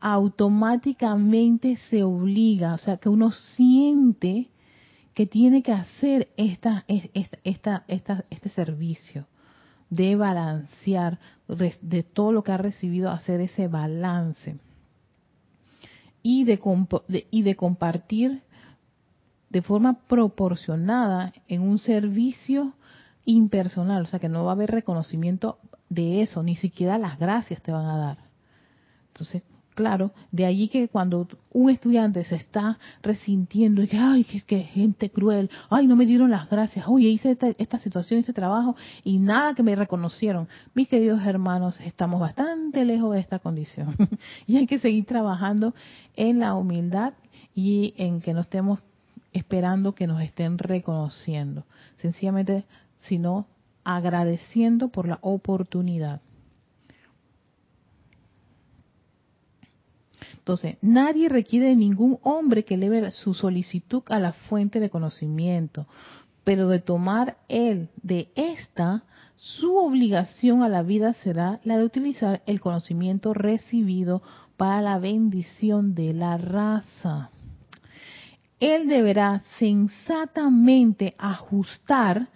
[0.00, 4.48] Automáticamente se obliga, o sea, que uno siente
[5.12, 9.26] que tiene que hacer esta, esta, esta, este servicio
[9.90, 11.18] de balancear,
[11.48, 14.56] de todo lo que ha recibido, hacer ese balance
[16.22, 16.60] y de,
[17.30, 18.42] y de compartir
[19.48, 22.74] de forma proporcionada en un servicio
[23.24, 27.60] impersonal, o sea que no va a haber reconocimiento de eso, ni siquiera las gracias
[27.62, 28.18] te van a dar.
[29.08, 29.42] Entonces,
[29.80, 35.08] claro, de allí que cuando un estudiante se está resintiendo y que, ay, qué, gente
[35.08, 39.54] cruel, ay, no me dieron las gracias, oye, hice esta, situación, este trabajo y nada
[39.54, 40.48] que me reconocieron.
[40.74, 43.96] Mis queridos hermanos, estamos bastante lejos de esta condición
[44.46, 45.74] y hay que seguir trabajando
[46.14, 47.14] en la humildad
[47.54, 48.80] y en que no estemos
[49.32, 51.64] esperando que nos estén reconociendo,
[51.96, 52.66] sencillamente,
[53.00, 53.46] sino
[53.82, 56.20] agradeciendo por la oportunidad.
[60.50, 65.86] Entonces, nadie requiere de ningún hombre que eleve su solicitud a la fuente de conocimiento,
[66.42, 69.04] pero de tomar él de esta,
[69.36, 74.22] su obligación a la vida será la de utilizar el conocimiento recibido
[74.56, 77.30] para la bendición de la raza.
[78.60, 82.28] Él deberá sensatamente ajustar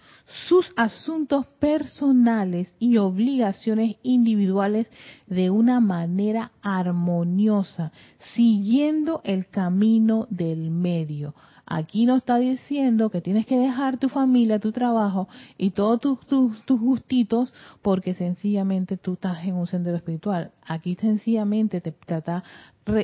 [0.49, 4.91] sus asuntos personales y obligaciones individuales
[5.27, 7.93] de una manera armoniosa,
[8.35, 11.35] siguiendo el camino del medio.
[11.67, 16.63] Aquí no está diciendo que tienes que dejar tu familia, tu trabajo y todos tus,
[16.65, 20.53] tus, gustitos porque sencillamente tú estás en un sendero espiritual.
[20.67, 22.45] Aquí sencillamente te, está,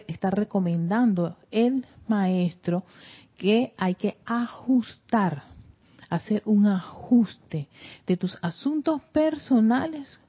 [0.06, 2.84] está recomendando el maestro
[3.38, 5.44] que hay que ajustar
[6.10, 7.68] hacer un ajuste
[8.06, 10.20] de tus asuntos personales,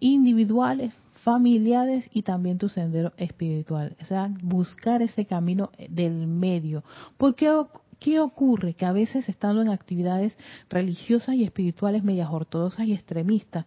[0.00, 0.92] individuales,
[1.24, 3.96] familiares y también tu sendero espiritual.
[4.00, 6.84] O sea, buscar ese camino del medio.
[7.16, 7.50] Porque
[7.98, 8.74] ¿Qué ocurre?
[8.74, 10.32] Que a veces estando en actividades
[10.70, 13.66] religiosas y espirituales medias ortodoxas y extremistas,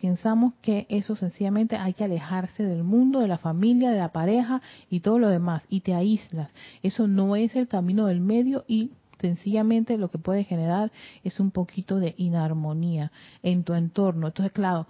[0.00, 4.62] pensamos que eso sencillamente hay que alejarse del mundo, de la familia, de la pareja
[4.90, 6.50] y todo lo demás, y te aíslas.
[6.82, 8.90] Eso no es el camino del medio y
[9.20, 10.92] sencillamente lo que puede generar
[11.24, 14.28] es un poquito de inarmonía en tu entorno.
[14.28, 14.86] Entonces, claro,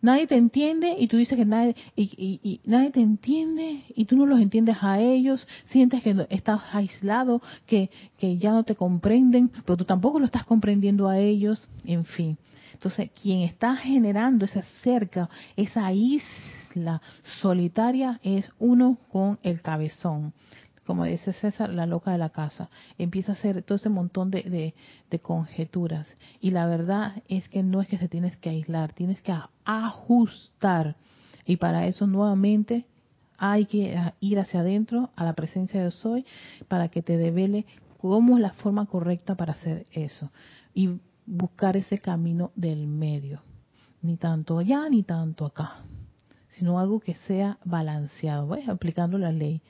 [0.00, 4.26] nadie te entiende y tú dices que nadie y, nadie te entiende y tú no
[4.26, 9.76] los entiendes a ellos, sientes que estás aislado, que, que ya no te comprenden, pero
[9.76, 12.38] tú tampoco lo estás comprendiendo a ellos, en fin.
[12.72, 17.02] Entonces, quien está generando esa cerca, esa isla
[17.40, 20.32] solitaria es uno con el cabezón
[20.88, 22.70] como dice César, la loca de la casa.
[22.96, 24.72] Empieza a hacer todo ese montón de,
[25.20, 26.10] conjeturas.
[26.40, 29.34] Y la verdad es que no es que se tienes que aislar, tienes que
[29.66, 30.96] ajustar.
[31.44, 32.86] Y para eso nuevamente
[33.36, 36.24] hay que ir hacia adentro, a la presencia de soy,
[36.68, 37.66] para que te devele
[38.00, 40.30] cómo es la forma correcta para hacer eso.
[40.72, 43.42] Y buscar ese camino del medio.
[44.00, 45.82] Ni tanto allá ni tanto acá.
[46.48, 49.60] Sino algo que sea balanceado, aplicando la ley.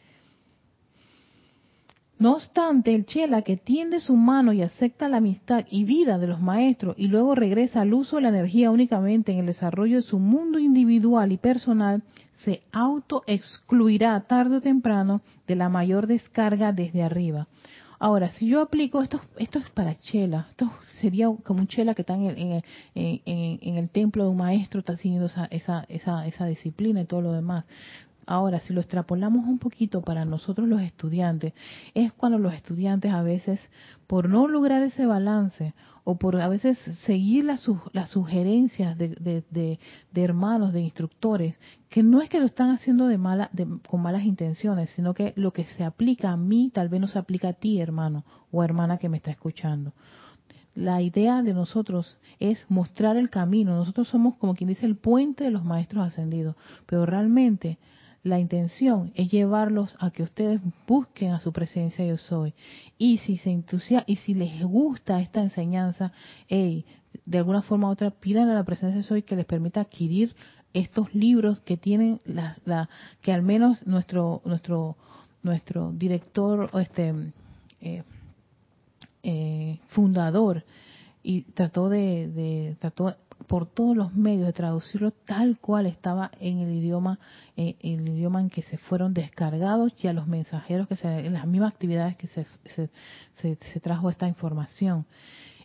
[2.18, 6.26] No obstante, el Chela que tiende su mano y acepta la amistad y vida de
[6.26, 10.02] los maestros y luego regresa al uso de la energía únicamente en el desarrollo de
[10.02, 12.02] su mundo individual y personal,
[12.44, 17.46] se autoexcluirá tarde o temprano de la mayor descarga desde arriba.
[18.00, 22.02] Ahora, si yo aplico esto, esto es para chela, esto sería como un chela que
[22.02, 22.62] está en
[22.94, 27.32] el, templo de un maestro, está siguiendo esa, esa, esa, esa disciplina y todo lo
[27.32, 27.64] demás
[28.30, 31.54] Ahora, si lo extrapolamos un poquito para nosotros los estudiantes,
[31.94, 33.58] es cuando los estudiantes a veces,
[34.06, 35.72] por no lograr ese balance
[36.04, 37.66] o por a veces seguir las,
[38.10, 39.78] sugerencias de,
[40.14, 41.58] hermanos, de instructores,
[41.88, 43.50] que no es que lo están haciendo de mala,
[43.88, 47.18] con malas intenciones, sino que lo que se aplica a mí tal vez no se
[47.18, 49.94] aplica a ti, hermano o hermana que me está escuchando
[50.74, 53.74] la idea de nosotros es mostrar el camino.
[53.74, 56.54] Nosotros somos, como quien dice, el puente de los maestros ascendidos.
[56.86, 57.78] Pero realmente
[58.22, 62.54] la intención es llevarlos a que ustedes busquen a su presencia yo soy.
[62.98, 66.12] Y si se entusiasma, y si les gusta esta enseñanza,
[66.48, 66.84] hey,
[67.24, 70.34] de alguna forma u otra pidan a la presencia yo soy que les permita adquirir
[70.74, 72.88] estos libros que tienen la, la
[73.22, 74.96] que al menos nuestro nuestro
[75.42, 77.32] nuestro director este
[77.80, 78.02] eh,
[79.22, 80.64] eh, fundador
[81.22, 83.16] y trató de, de, trató
[83.48, 87.18] por todos los medios de traducirlo tal cual estaba en el idioma
[87.56, 91.32] eh, el idioma en que se fueron descargados y a los mensajeros que se en
[91.32, 95.06] las mismas actividades que se, se, se trajo esta información.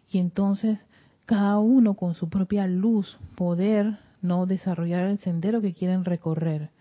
[0.10, 0.80] Y entonces
[1.26, 6.72] cada uno con su propia luz poder no desarrollar el sendero que quieren recorrer.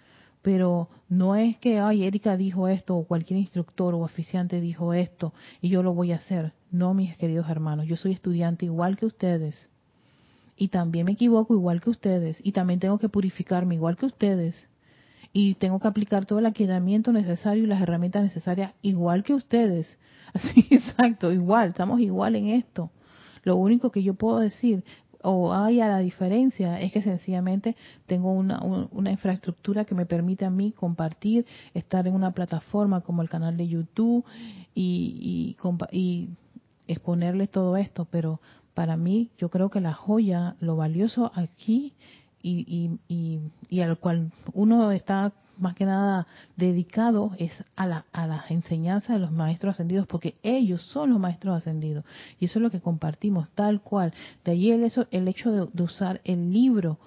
[0.40, 5.32] Pero no es que, ay, Erika dijo esto, o cualquier instructor o oficiante dijo esto,
[5.60, 6.52] y yo lo voy a hacer.
[6.70, 9.70] No, mis queridos hermanos, yo soy estudiante igual que ustedes,
[10.62, 14.68] y también me equivoco igual que ustedes, y también tengo que purificarme igual que ustedes,
[15.32, 19.98] y tengo que aplicar todo el aquietamiento necesario y las herramientas necesarias igual que ustedes.
[20.32, 22.92] Así, exacto, igual, estamos igual en esto.
[23.42, 24.84] Lo único que yo puedo decir
[25.20, 27.74] o haya la diferencia es que sencillamente
[28.06, 31.44] tengo una, una, infraestructura que me permite a mí compartir,
[31.74, 34.24] estar en una plataforma como el canal de YouTube
[34.76, 36.28] y, y, y
[36.86, 38.40] exponerles todo esto, pero
[38.74, 41.94] para mí yo creo que la joya, lo valioso aquí
[42.42, 48.26] y, y, y, al cual uno está más que nada dedicado es a la, a
[48.26, 52.04] las enseñanzas de los maestros ascendidos, porque ellos son los maestros ascendidos.
[52.40, 54.12] Y eso es lo que compartimos, tal cual.
[54.44, 56.98] De allí el, eso, el hecho de, usar el libro.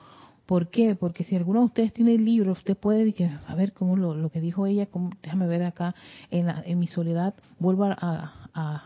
[0.46, 0.96] ¿Por qué?
[0.96, 3.14] Porque si alguno de ustedes tiene el libro, usted puede
[3.48, 5.96] a ver cómo lo, que dijo ella, cómo, déjame ver acá
[6.30, 8.84] en, la, en mi soledad, vuelvo a, a,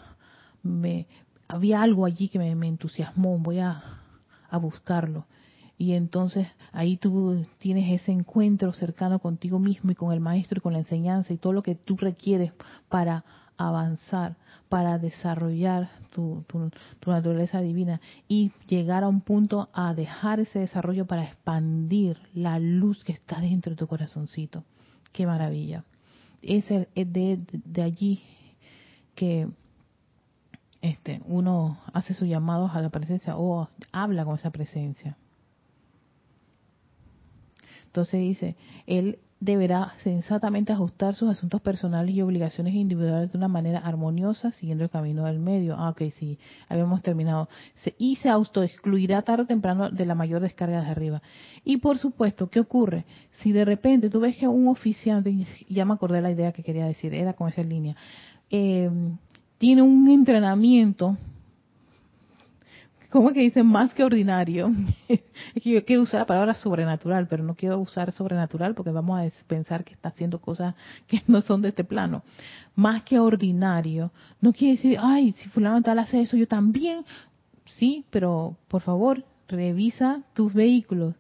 [0.64, 1.06] me,
[1.50, 3.84] había algo allí que me, entusiasmó, voy a,
[4.50, 5.26] a buscarlo
[5.80, 10.62] y entonces ahí tú tienes ese encuentro cercano contigo mismo y con el maestro y
[10.62, 12.52] con la enseñanza y todo lo que tú requieres
[12.90, 13.24] para
[13.58, 14.36] avanzar,
[14.68, 16.44] para desarrollar tu,
[17.00, 22.60] tu, naturaleza divina y llegar a un punto a dejar ese desarrollo para expandir la
[22.60, 24.66] luz que está dentro de tu corazoncito.
[25.14, 25.86] Qué maravilla.
[26.42, 28.22] Es, de, de allí
[29.16, 29.48] que
[30.82, 35.18] este, uno hace sus llamados a la presencia o habla con esa presencia.
[37.86, 38.56] Entonces dice,
[38.86, 44.84] él deberá sensatamente ajustar sus asuntos personales y obligaciones individuales de una manera armoniosa, siguiendo
[44.84, 45.76] el camino del medio.
[45.78, 47.50] Ah, ok, sí, habíamos terminado.
[47.98, 51.22] y se autoexcluirá tarde o temprano de la mayor descarga de arriba.
[51.64, 53.06] Y por supuesto, ¿qué ocurre?
[53.32, 55.34] Si de repente tú ves que un oficiante,
[55.70, 57.96] ya me acordé la idea que quería decir, era con esa línea,
[58.52, 58.90] eh,
[59.60, 61.16] tiene un entrenamiento
[63.10, 64.72] ¿cómo que dicen más que ordinario?
[65.08, 69.20] es que yo quiero usar la palabra sobrenatural, pero no quiero usar sobrenatural porque vamos
[69.20, 70.76] a pensar que está haciendo cosas
[71.08, 72.24] que no son de este plano.
[72.76, 77.04] Más que ordinario, no quiere decir, ay, si fulano tal hace eso, yo también.
[77.66, 81.16] Sí, pero por favor, revisa tus vehículos,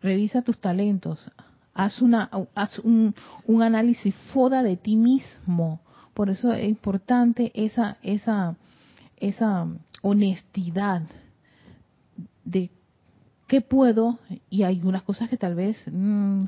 [0.00, 1.30] revisa tus talentos,
[1.74, 3.14] haz, una, haz un,
[3.46, 5.80] un análisis foda de ti mismo.
[6.14, 8.56] Por eso es importante esa, esa,
[9.18, 9.66] esa
[10.02, 11.02] honestidad
[12.44, 12.70] de
[13.46, 14.18] qué puedo
[14.50, 16.40] y hay unas cosas que tal vez mm,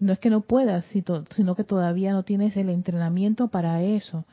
[0.00, 0.84] no es que no puedas,
[1.30, 4.24] sino que todavía no tienes el entrenamiento para eso.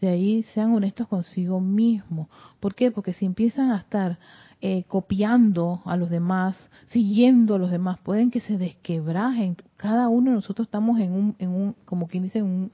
[0.00, 2.28] De ahí sean honestos consigo mismo.
[2.60, 2.90] ¿Por qué?
[2.90, 4.18] Porque si empiezan a estar
[4.60, 9.56] eh, copiando a los demás, siguiendo a los demás, pueden que se desquebrajen.
[9.76, 12.72] Cada uno de nosotros estamos en un, en un como quien dice, un,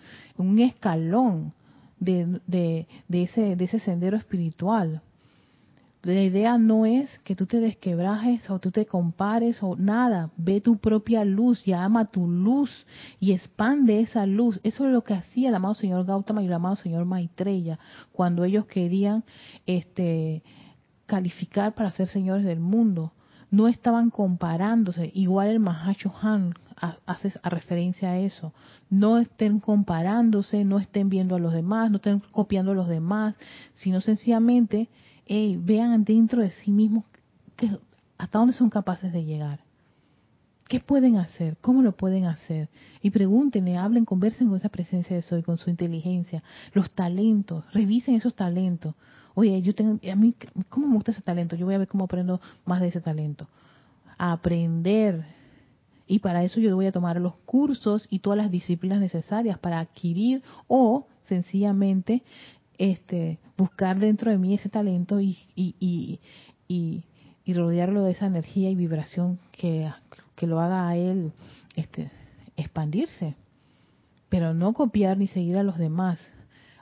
[0.59, 1.53] escalón
[1.99, 2.87] de, de,
[3.22, 5.03] ese, de ese sendero espiritual.
[6.05, 10.31] La idea no es que tú te desquebrajes o tú te compares o nada.
[10.37, 12.87] Ve tu propia luz, llama tu luz
[13.21, 14.61] y expande esa luz.
[14.65, 17.79] Eso es lo que hacía el amado señor Gautama y el amado señor Maitreya
[18.13, 19.25] cuando ellos querían
[19.65, 20.43] este,
[21.07, 23.13] calificar para ser señores del mundo.
[23.51, 25.11] No estaban comparándose.
[25.15, 26.53] Igual el Mahacho Han
[27.07, 28.53] hace a referencia a eso.
[28.91, 33.37] No estén comparándose, no estén viendo a los demás, no estén copiando a los demás,
[33.75, 34.91] sino sencillamente
[35.29, 37.05] vean dentro de sí mismos
[37.57, 37.70] que,
[38.18, 39.61] hasta dónde son capaces de llegar.
[40.68, 41.57] ¿Qué pueden hacer?
[41.61, 42.68] ¿Cómo lo pueden hacer?
[43.03, 48.14] Y pregúntenle, hablen, conversen con esa presencia de soy, con su inteligencia, los talentos, revisen
[48.14, 48.95] esos talentos.
[49.35, 50.35] Oye, yo tengo, a mí,
[50.70, 51.55] ¿cómo me gusta ese talento?
[51.57, 53.47] Yo voy a ver cómo aprendo más de ese talento.
[54.16, 55.25] aprender.
[56.07, 59.81] Y para eso yo voy a tomar los cursos y todas las disciplinas necesarias para
[59.81, 62.22] adquirir o sencillamente
[62.79, 65.75] este, buscar dentro de mí ese talento y, y,
[66.68, 67.05] y,
[67.45, 69.89] y, rodearlo de esa energía y vibración que
[70.35, 71.33] que lo haga a él
[71.77, 72.11] este,
[72.57, 73.37] expandirse,
[74.29, 76.20] pero no copiar ni seguir a los demás.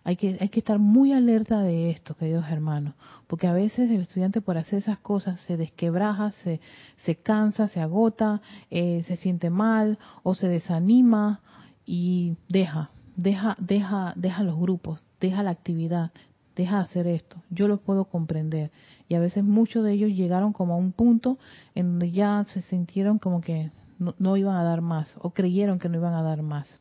[0.05, 2.95] Hay que, hay que estar muy alerta de esto, queridos hermanos,
[3.29, 6.61] porque a veces el estudiante por hacer esas cosas se desquebraja, se,
[7.05, 11.41] se cansa, se agota, eh, se siente mal o se desanima
[11.87, 16.11] y deja, deja, deja, deja los grupos, deja la actividad,
[16.57, 17.37] deja de hacer esto.
[17.49, 18.71] Yo lo puedo comprender
[19.09, 21.39] y a veces muchos de ellos llegaron como a un punto
[21.75, 25.89] en donde ya se sintieron como que no, iban a dar más o creyeron que
[25.89, 26.81] no iban a dar más.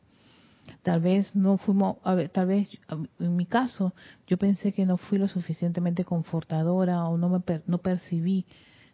[0.82, 1.96] Tal vez no fuimos,
[2.32, 2.68] tal vez
[3.18, 3.94] en mi caso
[4.26, 8.44] yo pensé que no fui lo suficientemente confortadora o no me no percibí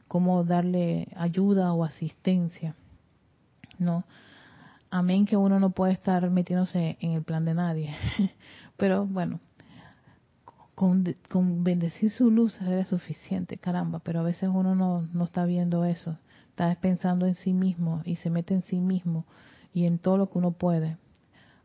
[0.06, 2.74] cómo darle ayuda o asistencia.
[3.78, 4.04] No,
[4.90, 7.94] amén que uno no puede estar metiéndose en el plan de nadie.
[8.78, 9.40] Pero bueno,
[10.74, 11.04] con,
[11.64, 16.16] bendecir su luz era suficiente, caramba, pero a veces uno no, no está viendo eso,
[16.50, 19.26] está pensando en sí mismo y se mete en sí mismo
[19.74, 20.96] y en todo lo que uno puede.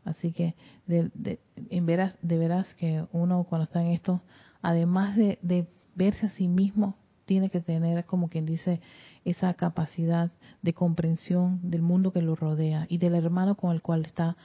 [0.04, 0.56] Así que
[0.88, 1.38] de, de,
[1.70, 4.20] en veras, de veras que uno cuando está en esto,
[4.60, 6.96] además de, de verse a sí mismo,
[7.26, 8.80] tiene que tener, como quien dice,
[9.24, 14.04] esa capacidad de comprensión del mundo que lo rodea y del hermano con el cual
[14.04, 14.36] está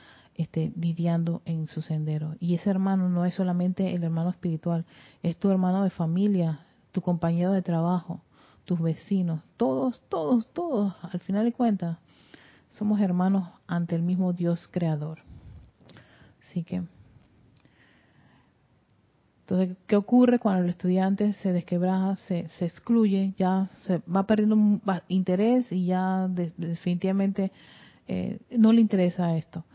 [0.44, 2.36] esté lidiando en su sendero.
[2.40, 4.86] Y ese hermano no es solamente el hermano espiritual,
[5.22, 6.62] es tu hermano de familia,
[6.92, 8.22] tu compañero de trabajo,
[8.66, 11.98] tus vecinos, todos, todos, todos, al final de cuentas,
[12.72, 15.20] somos hermanos ante el mismo Dios creador.
[16.48, 16.84] Así que,
[19.42, 24.80] entonces, ¿qué ocurre cuando el estudiante se desquebraja, se, se excluye, ya se va perdiendo
[25.08, 27.52] interés y ya definitivamente
[28.08, 29.66] eh, no le interesa esto?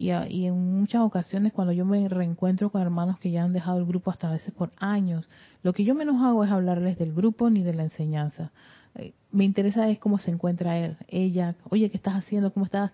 [0.00, 3.84] Y, en muchas ocasiones cuando yo me reencuentro con hermanos que ya han dejado el
[3.84, 5.28] grupo hasta a veces por años,
[5.64, 8.52] lo que yo menos hago es hablarles del grupo ni de la enseñanza.
[8.94, 12.52] Eh, me interesa es cómo se encuentra él, ella, oye, ¿qué estás haciendo?
[12.52, 12.92] ¿Cómo estás?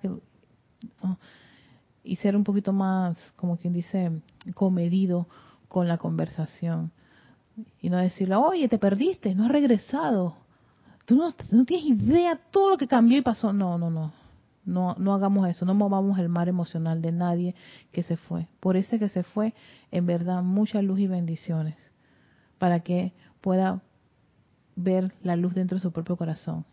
[2.03, 4.11] Y ser un poquito más, como quien dice,
[4.55, 5.29] comedido
[5.69, 6.91] con la conversación.
[7.83, 10.37] Y no decirle, oye, te perdiste, no has regresado.
[11.05, 13.53] Tú no, no tienes idea todo lo que cambió y pasó.
[13.53, 14.24] No, no, no
[14.65, 17.55] no, no hagamos eso, no movamos el mar emocional de nadie
[17.93, 18.49] que se fue.
[18.61, 19.55] Por ese que se fue,
[19.91, 21.77] en verdad, mucha luz y bendiciones
[22.59, 23.83] para que pueda
[24.77, 26.65] ver la luz dentro de su propio corazón.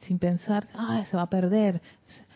[0.00, 1.80] Sin pensar, ah, se va a perder,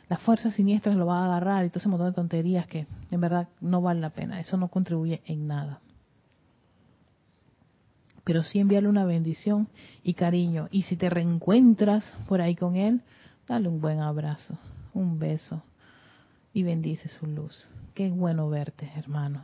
[0.09, 3.21] las fuerzas siniestras lo va a agarrar y todo ese montón de tonterías que en
[3.21, 4.41] verdad no vale la pena.
[4.41, 5.81] Eso no contribuye en nada.
[8.25, 9.69] Pero sí enviarle una bendición
[10.03, 10.69] y cariño.
[10.71, 13.03] Y si te reencuentras por ahí con él,
[13.51, 14.57] Dale un buen abrazo,
[14.95, 15.61] un beso
[16.53, 17.69] y bendice su luz.
[17.95, 19.43] Qué bueno verte, hermano.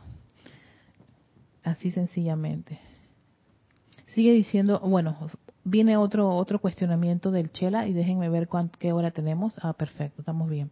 [1.61, 2.79] Así sencillamente.
[4.05, 5.17] Sigue diciendo, bueno,
[5.65, 8.47] viene otro otro cuestionamiento del Chela y déjenme ver
[8.79, 9.59] qué hora tenemos.
[9.61, 10.71] Ah, perfecto, estamos bien.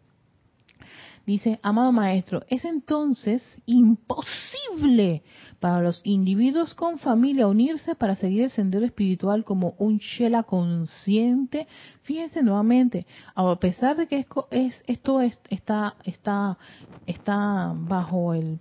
[1.26, 5.24] Dice, amado maestro, es entonces imposible
[5.60, 11.68] para los individuos con familia unirse para seguir el sendero espiritual como un Shela consciente.
[12.04, 16.60] Fíjense nuevamente, a pesar de que es, esto está, está,
[17.08, 18.60] está bajo el,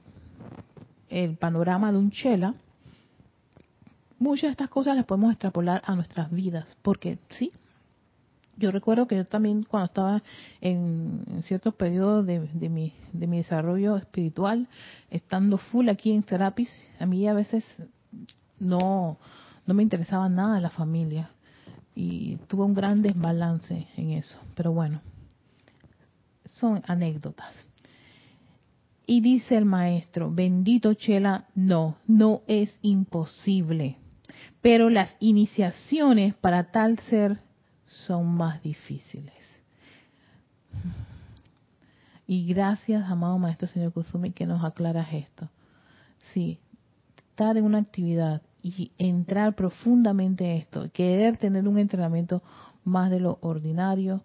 [1.11, 2.55] el panorama de un Shela,
[4.19, 7.53] muchas de estas cosas las podemos extrapolar a nuestras vidas, porque sí,
[8.57, 10.22] yo recuerdo que yo también cuando estaba
[10.61, 14.68] en, ciertos periodos de, mi, de mi desarrollo espiritual,
[15.11, 17.64] estando full aquí en Serapis, a mí a veces
[18.59, 19.18] no,
[19.66, 21.30] no me interesaba nada la familia
[21.94, 24.38] y tuve un gran desbalance en eso.
[24.55, 25.00] Pero bueno,
[26.46, 27.55] son anécdotas.
[29.07, 33.98] Y dice el maestro, bendito Chela, no, no es imposible.
[34.62, 37.38] Pero las iniciaciones para tal ser
[38.07, 39.34] son más difíciles.
[42.26, 45.49] Y gracias, amado Maestro Señor Kusumi, que nos aclaras esto.
[46.32, 46.59] Sí,
[47.30, 52.42] estar en una actividad y entrar profundamente en esto, querer tener un entrenamiento
[52.82, 54.22] más de lo ordinario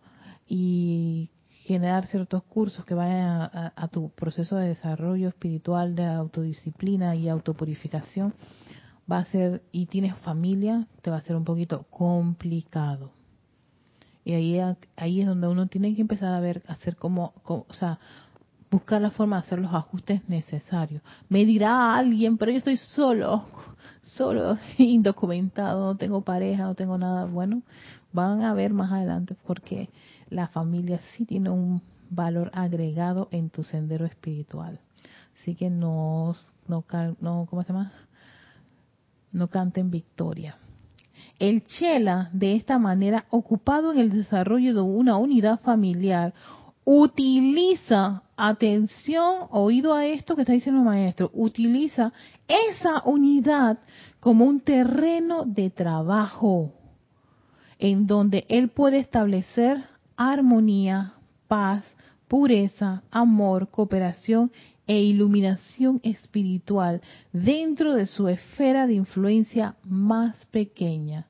[0.47, 7.15] y generar ciertos cursos que vayan a, a, tu proceso de desarrollo espiritual, de autodisciplina
[7.15, 8.33] y autopurificación,
[9.11, 13.18] va a ser, y tienes familia, te va a ser un poquito complicado
[14.25, 14.59] Y ahí,
[14.95, 17.99] ahí es donde uno tiene que empezar a ver, hacer como, o sea,
[18.69, 21.01] buscar la forma de hacer los ajustes necesarios.
[21.29, 23.45] Me dirá alguien, pero yo estoy solo,
[24.03, 27.25] solo, indocumentado, no tengo pareja, no tengo nada.
[27.25, 27.61] Bueno,
[28.13, 29.89] van a ver más adelante porque
[30.29, 34.79] la familia sí tiene un valor agregado en tu sendero espiritual.
[35.39, 36.35] Así que no,
[36.67, 36.83] no,
[37.21, 37.91] no ¿cómo se llama?
[39.31, 40.57] No canten victoria.
[41.39, 46.33] El chela, de esta manera, ocupado en el desarrollo de una unidad familiar,
[46.83, 52.11] utiliza, atención, oído a esto que está diciendo el maestro, utiliza
[52.47, 53.79] esa unidad
[54.19, 56.73] como un terreno de trabajo
[57.77, 59.85] en donde él puede establecer
[60.17, 61.13] armonía,
[61.47, 61.85] paz,
[62.27, 64.51] pureza, amor, cooperación
[64.89, 71.27] e iluminación espiritual dentro de su esfera de influencia más pequeña.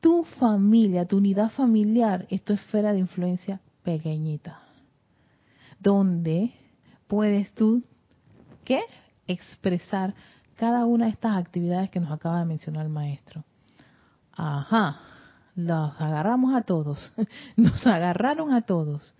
[0.00, 4.60] Tu familia, tu unidad familiar es tu esfera de influencia pequeñita
[5.80, 6.52] donde
[7.08, 7.82] puedes tú,
[8.64, 8.82] ¿qué?
[9.26, 10.14] Expresar
[10.56, 13.44] cada una de estas actividades que nos acaba de mencionar el maestro.
[14.32, 15.00] Ajá,
[15.56, 17.12] los agarramos a todos,
[17.56, 19.14] nos agarraron a todos.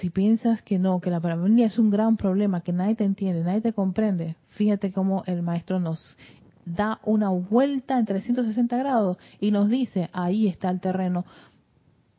[0.00, 3.44] Si piensas que no, que la familia es un gran problema, que nadie te entiende,
[3.44, 6.16] nadie te comprende, fíjate cómo el maestro nos
[6.64, 11.26] da una vuelta en 360 grados y nos dice, ahí está el terreno,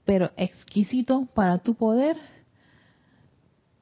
[0.05, 2.17] pero exquisito para tu poder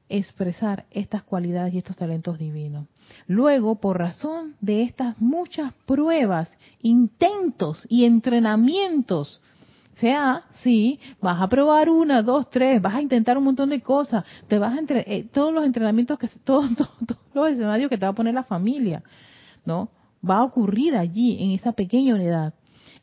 [0.08, 2.86] expresar estas cualidades y estos talentos divinos.
[3.26, 9.40] Luego, por razón de estas muchas pruebas, intentos y entrenamientos,
[9.98, 14.24] sea, sí, vas a probar una, dos, tres, vas a intentar un montón de cosas,
[14.48, 18.06] te vas a entre, eh, todos los entrenamientos que todos, todos, los escenarios que te
[18.06, 19.02] va a poner la familia,
[19.64, 19.88] ¿no?
[20.28, 22.54] Va a ocurrir allí en esa pequeña unidad.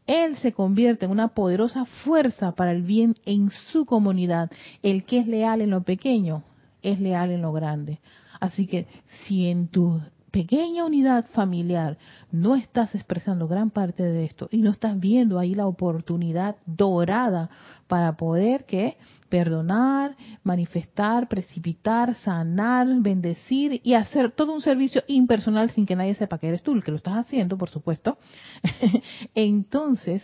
[0.06, 4.50] Él se convierte en una poderosa fuerza para el bien en su comunidad.
[4.82, 6.44] El que es leal en lo pequeño
[6.82, 8.00] es leal en lo grande.
[8.40, 8.88] Así que
[9.26, 10.00] si en tu
[10.32, 11.98] pequeña unidad familiar
[12.32, 17.50] no estás expresando gran parte de esto y no estás viendo ahí la oportunidad dorada
[17.88, 18.98] para poder que
[19.30, 26.38] perdonar, manifestar, precipitar, sanar, bendecir y hacer todo un servicio impersonal sin que nadie sepa
[26.38, 28.18] que eres tú el que lo estás haciendo, por supuesto,
[29.36, 30.22] entonces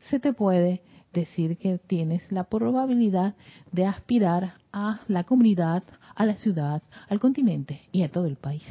[0.00, 0.82] se te puede
[1.12, 3.34] decir que tienes la probabilidad
[3.70, 5.84] de aspirar a la comunidad,
[6.16, 8.64] a la ciudad, al continente y a todo el país.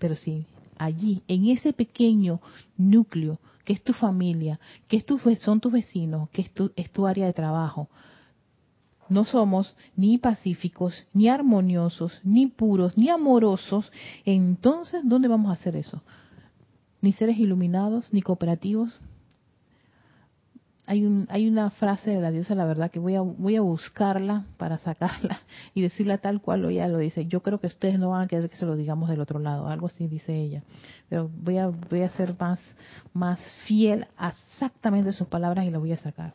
[0.00, 0.46] Pero si
[0.78, 2.40] allí, en ese pequeño
[2.76, 6.90] núcleo que es tu familia, que es tu, son tus vecinos, que es tu, es
[6.90, 7.88] tu área de trabajo,
[9.08, 13.92] no somos ni pacíficos, ni armoniosos, ni puros, ni amorosos,
[14.24, 16.02] entonces, ¿dónde vamos a hacer eso?
[17.02, 18.98] Ni seres iluminados, ni cooperativos,
[20.90, 23.60] hay, un, hay una frase de la diosa, la verdad, que voy a, voy a
[23.60, 25.40] buscarla para sacarla
[25.74, 27.26] y decirla tal cual ella lo dice.
[27.26, 29.68] Yo creo que ustedes no van a querer que se lo digamos del otro lado,
[29.68, 30.64] algo así dice ella.
[31.08, 32.60] Pero voy a, voy a ser más,
[33.12, 36.34] más fiel a exactamente sus palabras y la voy a sacar.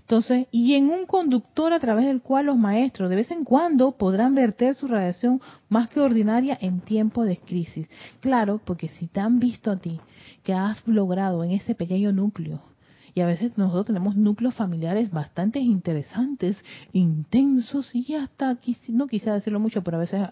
[0.00, 3.92] Entonces, y en un conductor a través del cual los maestros de vez en cuando
[3.92, 7.90] podrán verter su radiación más que ordinaria en tiempo de crisis.
[8.20, 10.00] Claro, porque si te han visto a ti
[10.42, 12.62] que has logrado en ese pequeño núcleo
[13.18, 16.56] y a veces nosotros tenemos núcleos familiares bastante interesantes,
[16.92, 18.56] intensos y hasta,
[18.90, 20.28] no quisiera decirlo mucho, pero a veces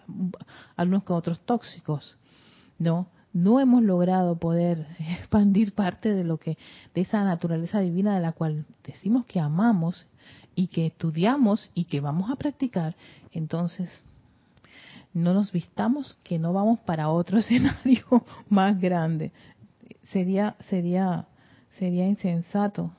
[0.77, 2.17] algunos con otros tóxicos,
[2.79, 3.07] ¿no?
[3.33, 4.87] No hemos logrado poder
[5.19, 6.57] expandir parte de lo que,
[6.95, 10.07] de esa naturaleza divina de la cual decimos que amamos
[10.55, 12.95] y que estudiamos y que vamos a practicar,
[13.33, 13.89] entonces
[15.13, 19.33] no nos vistamos que no vamos para otro escenario más grande.
[20.03, 21.27] Sería, sería
[21.77, 22.91] sería insensato.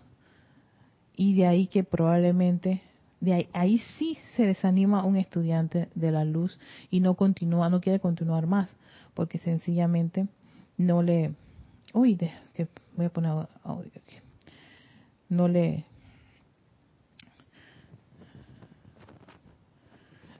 [1.17, 2.83] Y de ahí que probablemente,
[3.21, 6.59] de ahí, ahí sí se desanima un estudiante de la luz
[6.91, 8.75] y no continúa, no quiere continuar más,
[9.15, 10.29] porque sencillamente
[10.77, 11.35] no le,
[11.93, 12.17] uy,
[12.55, 13.33] que voy a poner
[13.65, 13.91] audio
[15.29, 15.85] no le,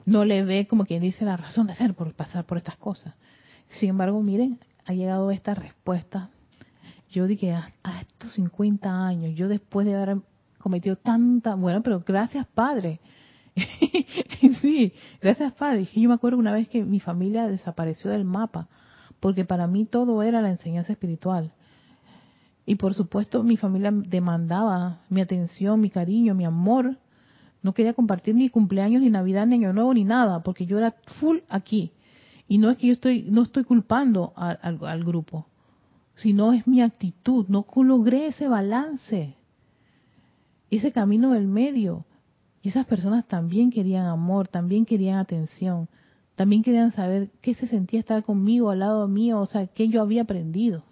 [0.05, 3.13] no le ve como quien dice la razón de ser por pasar por estas cosas.
[3.79, 6.31] Sin embargo, miren, ha llegado esta respuesta
[7.11, 10.17] yo dije, a, estos 50 años, yo después de haber
[10.59, 12.99] cometido tanta, bueno, pero gracias Padre.
[14.61, 15.87] sí, gracias Padre.
[15.93, 18.67] Yo me acuerdo una vez que mi familia desapareció del mapa,
[19.19, 21.51] porque para mí todo era la enseñanza espiritual.
[22.65, 26.97] Y por supuesto mi familia demandaba mi atención, mi cariño, mi amor.
[27.63, 30.95] No quería compartir ni cumpleaños, ni Navidad, ni Año Nuevo, ni nada, porque yo era
[31.19, 31.91] full aquí.
[32.47, 35.47] Y no es que yo estoy, no estoy culpando al grupo
[36.21, 37.45] sino es mi actitud.
[37.47, 39.35] No logré ese balance.
[40.69, 42.05] ese camino del medio.
[42.61, 45.87] Y esas personas también querían amor, también querían atención,
[46.35, 50.01] también querían saber qué se sentía estar conmigo, al lado mío, o sea, qué yo
[50.01, 50.83] había aprendido.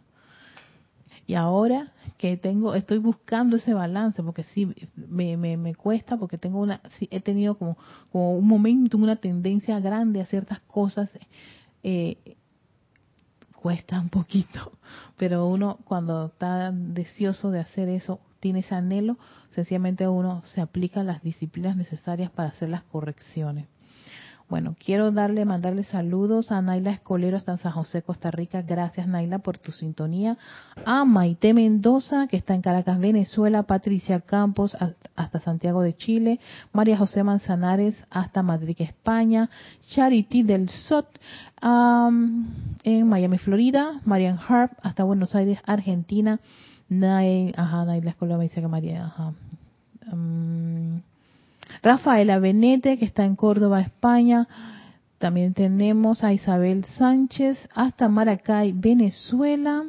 [1.27, 6.37] Y ahora que tengo, estoy buscando ese balance, porque sí, me, me, me cuesta, porque
[6.37, 7.77] tengo una, sí, he tenido como,
[8.13, 11.11] como un momento, una tendencia grande a ciertas cosas,
[11.83, 12.37] eh,
[13.67, 14.71] cuesta un poquito,
[15.17, 19.17] pero uno cuando está deseoso de hacer eso, tiene ese anhelo,
[19.55, 23.67] sencillamente uno se aplica las disciplinas necesarias para hacer las correcciones.
[24.49, 28.61] Bueno, quiero darle, mandarle saludos a Naila Escolero hasta San José, Costa Rica.
[28.61, 30.37] Gracias, Naila, por tu sintonía.
[30.85, 33.63] A Maite Mendoza, que está en Caracas, Venezuela.
[33.63, 34.77] Patricia Campos,
[35.17, 36.39] hasta Santiago de Chile.
[36.71, 39.49] María José Manzanares, hasta Madrid, España.
[39.89, 41.07] Charity del SOT,
[41.61, 43.99] en Miami, Florida.
[44.05, 46.39] Marian Harp, hasta Buenos Aires, Argentina.
[46.89, 49.33] ajá, Naila Escolero me dice que María, ajá.
[51.83, 54.47] Rafaela Benete, que está en Córdoba, España.
[55.17, 59.83] También tenemos a Isabel Sánchez hasta Maracay, Venezuela.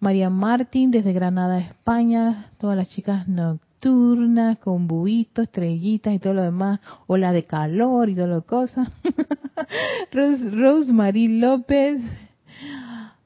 [0.00, 2.50] María Martín desde Granada, España.
[2.58, 6.80] Todas las chicas nocturnas, con buitos, estrellitas y todo lo demás.
[7.06, 8.90] Ola de calor y todo lo cosas.
[10.12, 12.02] Rose, Marie López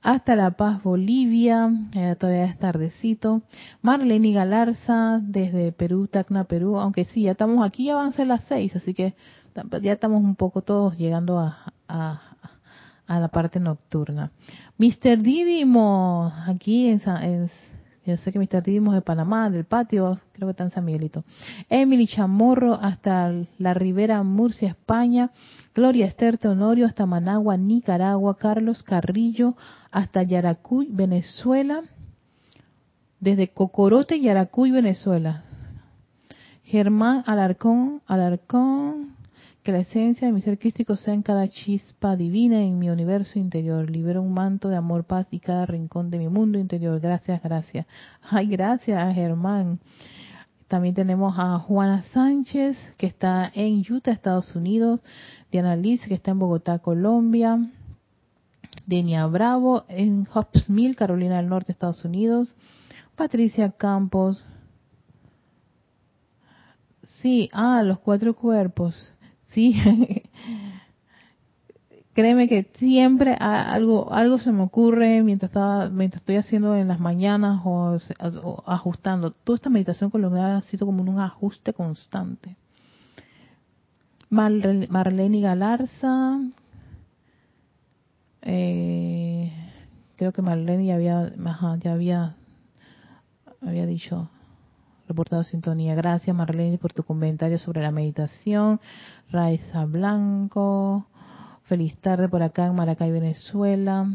[0.03, 1.71] hasta La Paz, Bolivia,
[2.19, 3.43] todavía es tardecito.
[3.83, 8.27] Marlene Galarza, desde Perú, Tacna, Perú, aunque sí, ya estamos aquí, ya van a ser
[8.27, 9.15] las seis, así que
[9.83, 12.21] ya estamos un poco todos llegando a, a,
[13.09, 14.31] la parte nocturna.
[14.79, 15.19] Mr.
[15.19, 17.51] Didimo, aquí en, en
[18.05, 18.39] yo sé que.
[18.39, 21.25] Didimo es de Panamá, del patio, creo que está en San Miguelito.
[21.69, 25.31] Emily Chamorro hasta la Ribera, Murcia, España.
[25.75, 28.37] Gloria Esther Teonorio hasta Managua, Nicaragua.
[28.37, 29.55] Carlos Carrillo
[29.91, 31.83] hasta Yaracuy, Venezuela.
[33.21, 35.45] Desde Cocorote, Yaracuy, Venezuela.
[36.65, 39.17] Germán Alarcón, Alarcón,
[39.63, 43.39] que la esencia de mi ser crístico sea en cada chispa divina en mi universo
[43.39, 43.91] interior.
[43.91, 46.99] Libero un manto de amor, paz y cada rincón de mi mundo interior.
[47.01, 47.87] Gracias, gracias.
[48.23, 49.79] Ay, gracias, Germán.
[50.67, 55.03] También tenemos a Juana Sánchez, que está en Utah, Estados Unidos.
[55.51, 57.59] Diana Liz, que está en Bogotá, Colombia.
[58.87, 62.57] Denia Bravo, en Hobbs Mill, Carolina del Norte, Estados Unidos.
[63.15, 64.47] Patricia Campos.
[67.21, 69.13] Sí, ah, los cuatro cuerpos.
[69.53, 69.75] Sí,
[72.15, 77.01] créeme que siempre algo algo se me ocurre mientras estaba mientras estoy haciendo en las
[77.01, 77.99] mañanas o,
[78.67, 79.31] ajustando.
[79.31, 82.57] Toda esta meditación colonial ha sido como un ajuste constante.
[84.29, 86.39] Marlene Galarza,
[88.43, 89.53] eh,
[90.15, 91.33] creo que Marlene ya había,
[91.81, 92.37] ya había,
[93.61, 94.31] había dicho
[95.11, 95.95] reportado sintonía.
[95.95, 98.81] Gracias Marlene por tu comentario sobre la meditación.
[99.31, 101.07] Raiza Blanco,
[101.65, 104.07] feliz tarde por acá en Maracay, Venezuela.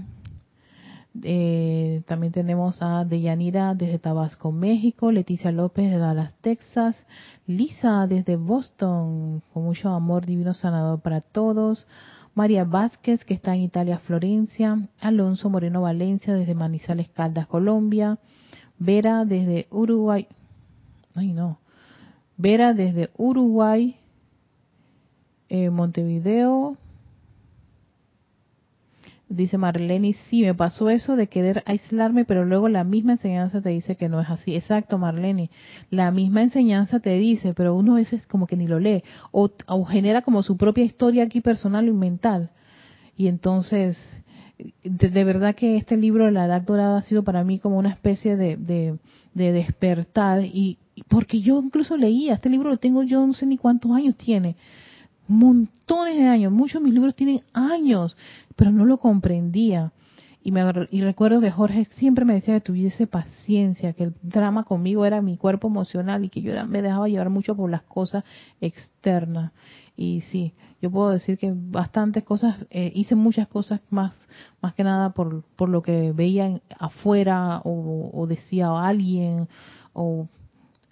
[1.24, 6.96] Eh, también tenemos a Deyanira desde Tabasco, México, Leticia López de Dallas, Texas,
[7.46, 11.88] Lisa desde Boston, con mucho amor divino sanador para todos,
[12.34, 18.18] María Vázquez que está en Italia, Florencia, Alonso Moreno Valencia desde Manizales, Caldas, Colombia,
[18.78, 20.28] Vera desde Uruguay,
[21.16, 21.60] Ay, no.
[22.38, 23.96] Vera desde Uruguay,
[25.50, 26.78] eh, Montevideo.
[29.28, 33.70] Dice Marlene, sí, me pasó eso de querer aislarme, pero luego la misma enseñanza te
[33.70, 34.56] dice que no es así.
[34.56, 35.50] Exacto, Marlene.
[35.90, 39.04] La misma enseñanza te dice, pero uno a veces como que ni lo lee.
[39.32, 39.50] O,
[39.86, 42.52] genera como su propia historia aquí personal y mental.
[43.18, 43.98] Y entonces,
[44.84, 48.38] de, verdad que este libro, La Edad Dorada, ha sido para mí como una especie
[48.38, 48.98] de, de,
[49.34, 50.78] de despertar y,
[51.08, 54.56] porque yo incluso leía, este libro lo tengo yo no sé ni cuántos años tiene,
[55.28, 58.16] montones de años, muchos de mis libros tienen años,
[58.56, 59.92] pero no lo comprendía.
[60.44, 64.64] Y, me, y recuerdo que Jorge siempre me decía que tuviese paciencia, que el drama
[64.64, 68.24] conmigo era mi cuerpo emocional y que yo me dejaba llevar mucho por las cosas
[68.62, 69.54] externas.
[69.98, 74.16] Y sí, yo puedo decir que bastantes cosas, eh, hice muchas cosas más,
[74.62, 79.48] más que nada por, por lo que veía afuera o, decía alguien
[79.94, 80.28] o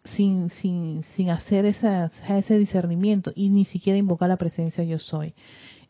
[0.06, 5.34] sin, sin, sin hacer esa, ese discernimiento y ni siquiera invocar la presencia yo soy.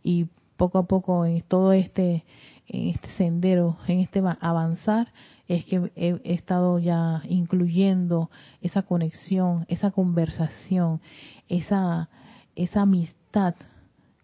[0.04, 2.24] Y poco a poco en todo este,
[2.68, 5.12] en este sendero, en este avanzar,
[5.48, 8.30] es que he, estado ya incluyendo
[8.62, 11.02] esa conexión, esa conversación,
[11.50, 12.10] esa,
[12.56, 13.56] esa amistad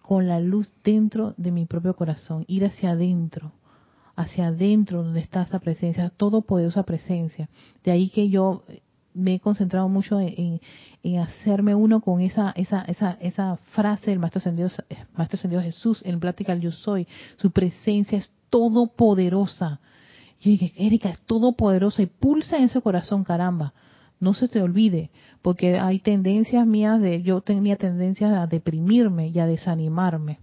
[0.02, 3.52] con la luz dentro de mi propio corazón, ir hacia adentro,
[4.16, 7.48] hacia adentro donde está esa presencia, todopoderosa presencia.
[7.84, 8.64] De ahí que yo
[9.14, 10.60] me he concentrado mucho en,
[11.20, 14.70] hacerme uno con esa, esa, esa, esa frase del Maestro Ascendido,
[15.16, 17.08] Maestro Ascendido Jesús en práctica Yo Soy.
[17.38, 19.80] Su presencia es todopoderosa.
[20.42, 23.74] Yo dije, Erika, es todopoderosa y pulsa en ese corazón, caramba.
[24.20, 25.12] No se te olvide,
[25.42, 30.40] porque hay tendencias mías de, yo tenía tendencias a deprimirme y a desanimarme.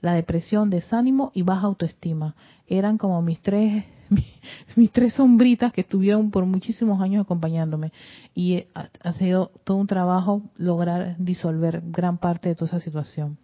[0.00, 2.34] La depresión, desánimo y baja autoestima
[2.66, 3.84] eran como mis tres
[4.76, 7.92] mis, tres sombritas que estuvieron por muchísimos años acompañándome.
[8.34, 13.38] Y ha, sido todo un trabajo lograr disolver gran parte de toda esa situación.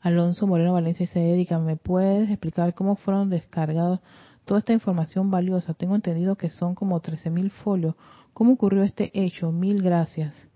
[0.00, 4.00] Alonso Moreno Valencia dice, Erika, ¿me puedes explicar cómo fueron descargados
[4.44, 5.72] toda esta información valiosa?
[5.74, 7.94] Tengo entendido que son como 13.000 folios.
[8.34, 9.52] ¿Cómo ocurrió este hecho?
[9.52, 10.48] Mil gracias.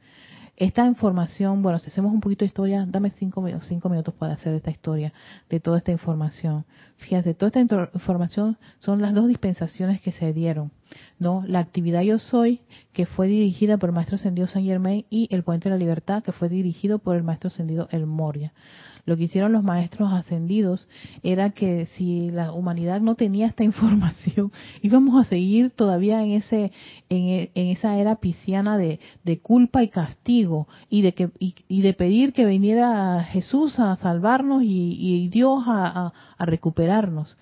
[0.57, 4.53] Esta información, bueno, si hacemos un poquito de historia, dame cinco, cinco minutos para hacer
[4.55, 5.12] esta historia
[5.49, 6.64] de toda esta información.
[6.97, 7.61] Fíjense, toda esta
[7.95, 10.72] información son las dos dispensaciones que se dieron,
[11.20, 11.45] ¿no?
[11.47, 12.62] La actividad Yo Soy,
[12.93, 16.24] que fue dirigida por el Maestro Ascendido San Germain, y el Puente de la Libertad,
[16.24, 18.53] que fue dirigido por el Maestro Ascendido El Moria.
[19.09, 20.87] Lo que hicieron los maestros ascendidos
[21.23, 24.53] era que si la humanidad no tenía esta información,
[24.83, 26.73] íbamos a seguir todavía en ese
[27.09, 29.01] en, esa era pisciana de,
[29.41, 35.29] culpa y castigo y de que y, de pedir que viniera Jesús a salvarnos y,
[35.29, 37.39] Dios a, recuperarnos.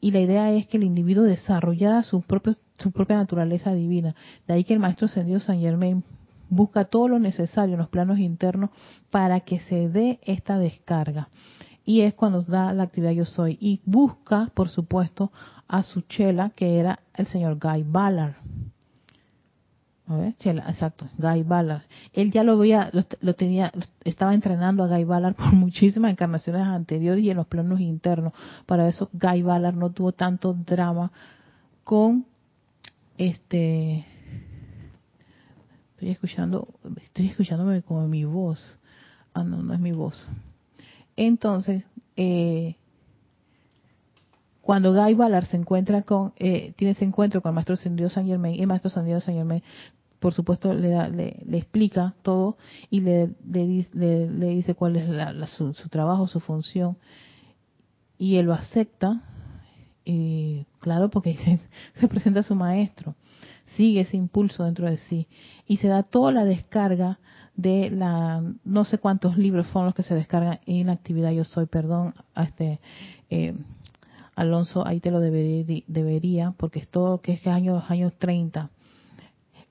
[0.00, 4.14] Y la idea es que el individuo desarrollara su propio su propia naturaleza divina.
[4.46, 6.04] De ahí que el maestro ascendido San Germain
[6.48, 8.70] busca todo lo necesario en los planos internos
[9.10, 11.28] para que se dé esta descarga.
[11.84, 13.56] Y es cuando da la actividad yo soy.
[13.60, 15.30] Y busca, por supuesto,
[15.68, 18.34] a su chela, que era el señor Guy Ballard.
[20.08, 21.82] A ver, chela, exacto, Guy Ballard.
[22.12, 22.90] Él ya lo veía,
[23.20, 23.72] lo, tenía,
[24.04, 28.32] estaba entrenando a Guy Ballard por muchísimas encarnaciones anteriores y en los planos internos.
[28.66, 31.10] Para eso Guy Ballard no tuvo tanto drama
[31.84, 32.26] con
[33.18, 34.06] este
[35.96, 36.68] Estoy escuchando,
[37.00, 38.78] estoy escuchándome como mi voz.
[39.32, 40.28] Ah, no, no es mi voz.
[41.16, 41.84] Entonces,
[42.18, 42.76] eh,
[44.60, 48.26] cuando Guy Ballard se encuentra con, eh, tiene ese encuentro con el maestro Ascendido San
[48.26, 49.62] Germain, el maestro Ascendido San Germain,
[50.18, 52.58] por supuesto, le, le, explica todo
[52.90, 56.98] y le, le, dice cuál es su, su, trabajo, su función.
[58.18, 59.22] Y él lo acepta,
[60.04, 61.58] y claro, porque
[61.94, 63.14] se presenta a su maestro
[63.76, 65.28] sigue ese impulso dentro de sí.
[65.66, 67.18] Y se da toda la descarga
[67.56, 71.44] de la no sé cuántos libros son los que se descargan en la actividad yo
[71.44, 72.80] soy perdón a este
[73.30, 73.54] eh,
[74.34, 78.68] Alonso ahí te lo debería, debería porque es todo que es años años 30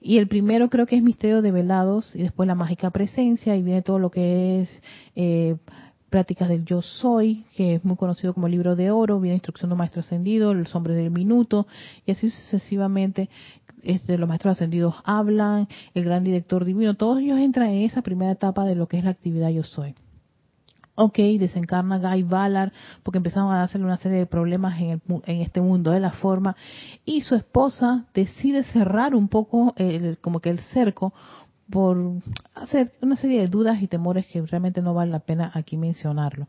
[0.01, 3.61] y el primero creo que es Misterio de Velados y después la mágica presencia y
[3.61, 4.69] viene todo lo que es
[5.15, 5.57] eh,
[6.15, 9.75] prácticas del yo soy, que es muy conocido como libro de oro, viene instrucción de
[9.75, 11.67] maestro ascendido, los hombres del minuto,
[12.05, 13.29] y así sucesivamente
[13.86, 18.31] este, los maestros ascendidos hablan, el gran director divino, todos ellos entran en esa primera
[18.31, 19.95] etapa de lo que es la actividad yo soy.
[20.97, 22.71] Ok, desencarna Guy Ballard
[23.03, 26.55] porque empezaron a hacerle una serie de problemas en, en este mundo de la forma
[27.03, 31.13] y su esposa decide cerrar un poco el, como que el cerco
[31.69, 31.97] por
[32.53, 36.47] hacer una serie de dudas y temores que realmente no vale la pena aquí mencionarlo.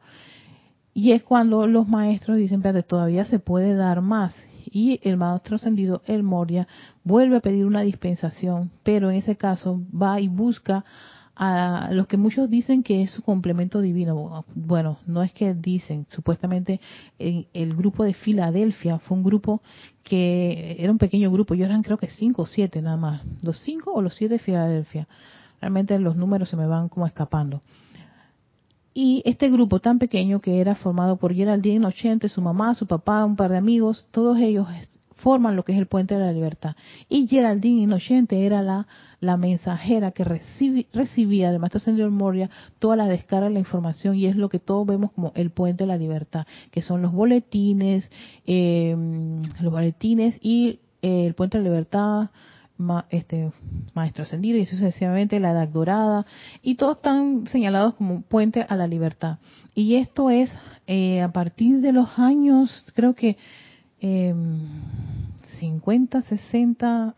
[0.97, 4.34] Y es cuando los maestros dicen, pero todavía se puede dar más
[4.64, 6.66] y el maestro ascendido, el Moria,
[7.05, 10.86] vuelve a pedir una dispensación, pero en ese caso va y busca
[11.34, 14.47] a los que muchos dicen que es su complemento divino.
[14.55, 16.80] Bueno, no es que dicen, supuestamente
[17.18, 19.61] el grupo de Filadelfia fue un grupo
[20.03, 23.59] que era un pequeño grupo, yo eran creo que cinco o siete nada más, los
[23.61, 25.07] cinco o los siete de Filadelfia.
[25.61, 27.61] Realmente los números se me van como escapando.
[28.99, 33.26] Y este grupo tan pequeño que era formado por Geraldine Ochente, su mamá, su papá,
[33.26, 34.66] un par de amigos, todos ellos
[35.16, 36.76] forman lo que es el puente de la libertad.
[37.11, 38.86] Y Geraldine Inocente era la,
[39.20, 44.24] la mensajera que recibía del Maestro Ascendido Moria toda la descarga de la información y
[44.24, 48.11] es lo que todos vemos como el puente de la libertad, que son los boletines,
[48.47, 48.97] eh,
[49.61, 52.30] los boletines y eh, el puente de la libertad,
[53.11, 53.53] este
[53.95, 56.27] maestro ascendido y sucesivamente la edad dorada
[56.62, 59.39] y todos están señalados como puente a la libertad.
[59.74, 60.51] Y esto es
[60.87, 63.37] eh, a partir de los años creo que
[64.01, 64.35] eh,
[65.59, 67.14] 50 60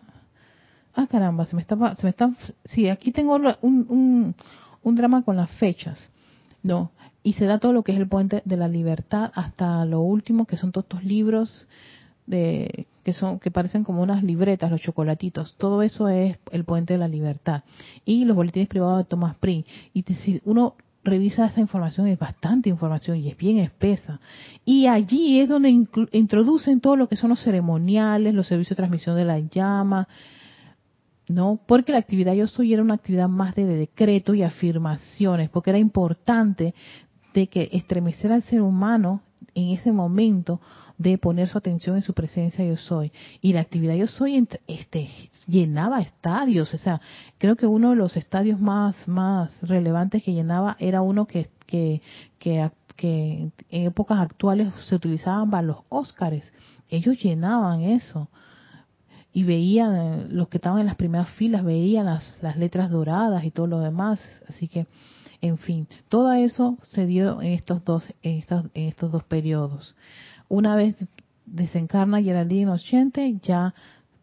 [0.95, 2.31] ah caramba se me está se me está
[2.65, 4.35] sí aquí tengo un, un,
[4.83, 6.11] un drama con las fechas
[6.63, 6.93] no
[7.23, 10.47] y se da todo lo que es el puente de la libertad hasta lo último
[10.47, 11.69] que son todos estos libros
[12.27, 16.93] de que son que parecen como unas libretas, los chocolatitos, todo eso es el puente
[16.93, 17.63] de la libertad
[18.05, 19.67] y los boletines privados de Thomas Prince.
[19.95, 24.21] Y si uno revisa esa información es bastante información y es bien espesa.
[24.67, 25.71] Y allí es donde
[26.13, 30.07] introducen todo lo que son los ceremoniales, los servicios de transmisión de la llama.
[31.29, 31.59] ¿no?
[31.67, 35.79] Porque la actividad yo soy era una actividad más de, decreto y afirmaciones, porque era
[35.79, 36.75] importante
[37.33, 39.23] de que estremecer al ser humano
[39.55, 40.61] en ese momento
[40.99, 43.13] de poner su atención en su presencia yo soy.
[43.41, 45.09] Y la actividad yo soy este,
[45.47, 47.01] llenaba estadios, o sea,
[47.39, 52.03] creo que uno de los estadios más, más relevantes que llenaba era uno que, que,
[52.39, 56.53] que, que en épocas actuales se utilizaban para los Óscares.
[56.91, 58.29] Ellos llenaban eso
[59.33, 63.53] y veían, los que estaban en las primeras filas, veían las, las letras doradas y
[63.53, 64.21] todo lo demás.
[64.49, 64.87] Así que,
[65.41, 69.95] en fin, todo eso se dio en estos dos, en estos, en estos dos periodos.
[70.49, 70.97] Una vez
[71.47, 73.75] desencarna Geraldine Ochente, ya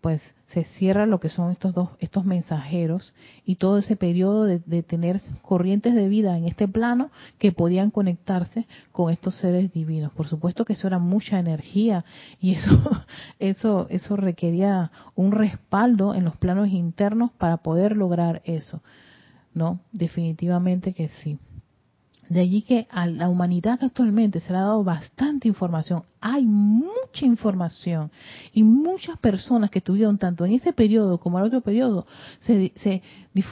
[0.02, 4.84] pues se cierra lo que son estos dos, estos mensajeros y todo ese periodo de,
[4.84, 7.10] tener corrientes de vida en este plano
[7.40, 10.12] que podían conectarse con estos seres divinos.
[10.14, 12.06] Por supuesto que eso era mucha energía
[12.40, 12.70] y eso,
[13.40, 18.84] eso, eso requería un respaldo en los planos internos para poder lograr eso.
[19.56, 21.40] No, definitivamente que sí.
[22.30, 26.04] De allí que a la humanidad actualmente se le ha dado bastante información.
[26.22, 28.12] Hay mucha información
[28.52, 32.08] y muchas personas que estuvieron tanto en ese periodo como en otro periodo
[32.40, 33.04] se, se,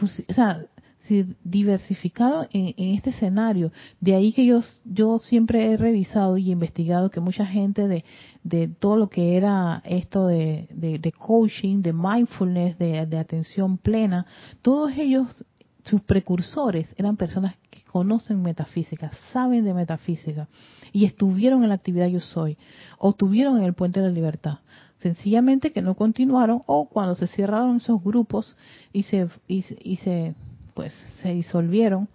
[0.07, 3.71] se diversificado en, este escenario.
[3.99, 8.05] De ahí que yo, yo siempre he revisado y investigado que mucha gente de,
[8.43, 14.25] de todo lo que era esto de, de, coaching, de mindfulness, de, de atención plena,
[14.61, 15.45] todos ellos
[15.83, 20.47] sus precursores eran personas que conocen metafísica, saben de metafísica
[20.91, 22.57] y estuvieron en la actividad yo soy
[22.97, 24.59] o estuvieron en el puente de la libertad.
[24.99, 28.55] Sencillamente que no continuaron o cuando se cerraron esos grupos
[28.93, 29.61] y se y,
[29.97, 30.35] se
[30.73, 32.07] pues se disolvieron,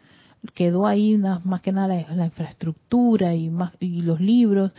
[0.54, 4.72] quedó ahí más que nada la, infraestructura y más y los libros.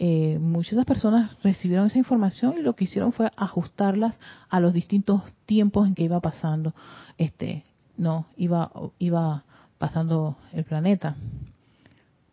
[0.00, 4.16] Eh, muchas de esas personas recibieron esa información y lo que hicieron fue ajustarlas
[4.48, 6.74] a los distintos tiempos en que iba pasando
[7.16, 7.64] este
[8.02, 9.44] no, iba, iba
[9.78, 11.16] pasando el planeta.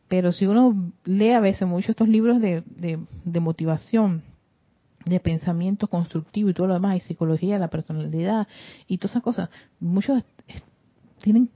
[0.07, 4.24] Pero si uno lee a veces mucho estos libros de, de, motivación,
[5.05, 8.47] de pensamiento constructivo y todo lo demás, y psicología la personalidad
[8.88, 9.49] y todas esas cosas,
[9.80, 10.24] muchos
[11.22, 11.49] tienen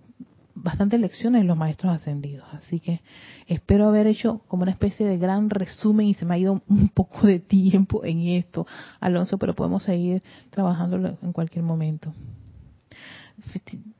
[0.55, 2.47] bastantes lecciones los maestros ascendidos.
[2.53, 3.01] Así que
[3.47, 6.89] espero haber hecho como una especie de gran resumen y se me ha ido un
[6.89, 8.67] poco de tiempo en esto,
[8.99, 12.13] Alonso, pero podemos seguir trabajándolo en cualquier momento.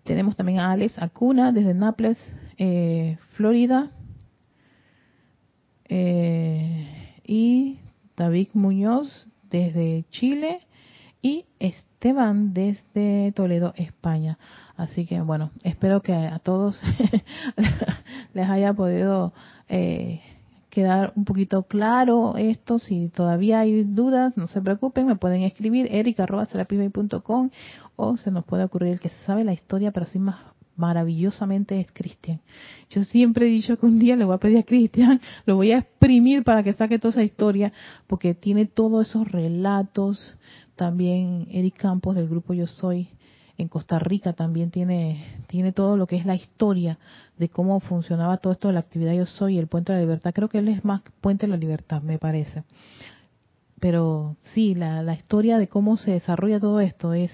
[0.03, 2.17] Tenemos también a Alex Acuna desde Naples,
[2.57, 3.91] eh, Florida.
[5.85, 7.79] Eh, y
[8.17, 10.61] David Muñoz desde Chile
[11.21, 14.37] y Esteban desde Toledo, España.
[14.75, 16.81] Así que bueno, espero que a todos
[18.33, 19.33] les haya podido
[19.69, 20.21] eh,
[20.73, 22.79] quedar un poquito claro esto.
[22.79, 27.51] Si todavía hay dudas, no se preocupen, me pueden escribir erica.com
[27.95, 30.37] o se nos puede ocurrir el que sabe la historia, pero así más
[30.75, 32.41] maravillosamente es Cristian.
[32.89, 35.71] Yo siempre he dicho que un día le voy a pedir a Cristian, lo voy
[35.71, 37.71] a exprimir para que saque toda esa historia,
[38.07, 40.39] porque tiene todos esos relatos.
[40.75, 43.09] También Eric Campos del grupo Yo Soy
[43.57, 46.97] en Costa Rica también tiene, tiene todo lo que es la historia
[47.37, 50.33] de cómo funcionaba todo esto de la actividad Yo Soy el Puente de la Libertad.
[50.33, 52.63] Creo que él es más Puente de la Libertad, me parece.
[53.79, 57.31] Pero sí, la, la historia de cómo se desarrolla todo esto es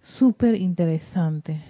[0.00, 1.62] súper interesante,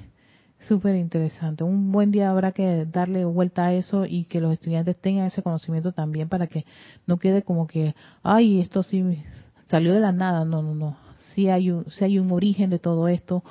[0.68, 1.64] súper interesante.
[1.64, 5.42] Un buen día habrá que darle vuelta a eso y que los estudiantes tengan ese
[5.42, 6.64] conocimiento también para que
[7.06, 9.22] no quede como que, ay, esto sí
[9.66, 10.44] salió de la nada.
[10.44, 10.96] No, no, no.
[11.34, 13.42] Sí hay un, sí hay un origen de todo esto,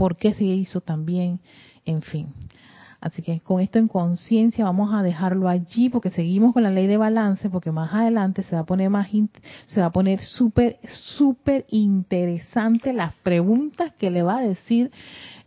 [0.00, 1.40] por qué se hizo también,
[1.84, 2.28] en fin.
[3.02, 6.86] Así que con esto en conciencia vamos a dejarlo allí porque seguimos con la ley
[6.86, 9.08] de balance porque más adelante se va a poner más
[9.66, 10.78] se va a poner súper
[11.18, 14.90] súper interesante las preguntas que le va a decir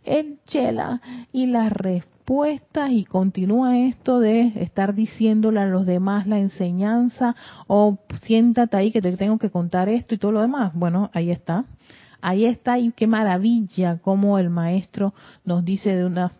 [0.04, 1.00] el Chela
[1.32, 7.34] y las respuestas y continúa esto de estar diciéndole a los demás la enseñanza
[7.66, 10.72] o siéntate ahí que te tengo que contar esto y todo lo demás.
[10.74, 11.64] Bueno, ahí está.
[12.26, 15.12] Ahí está y qué maravilla como el maestro
[15.44, 16.32] nos dice de una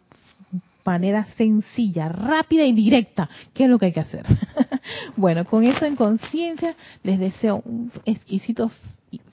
[0.83, 4.25] manera sencilla, rápida y directa qué es lo que hay que hacer.
[5.17, 8.71] bueno, con eso en conciencia les deseo un exquisito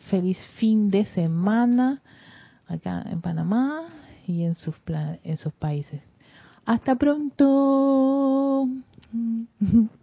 [0.10, 2.02] feliz fin de semana
[2.68, 3.84] acá en Panamá
[4.28, 4.76] y en sus,
[5.24, 6.02] en sus países.
[6.66, 8.68] Hasta pronto.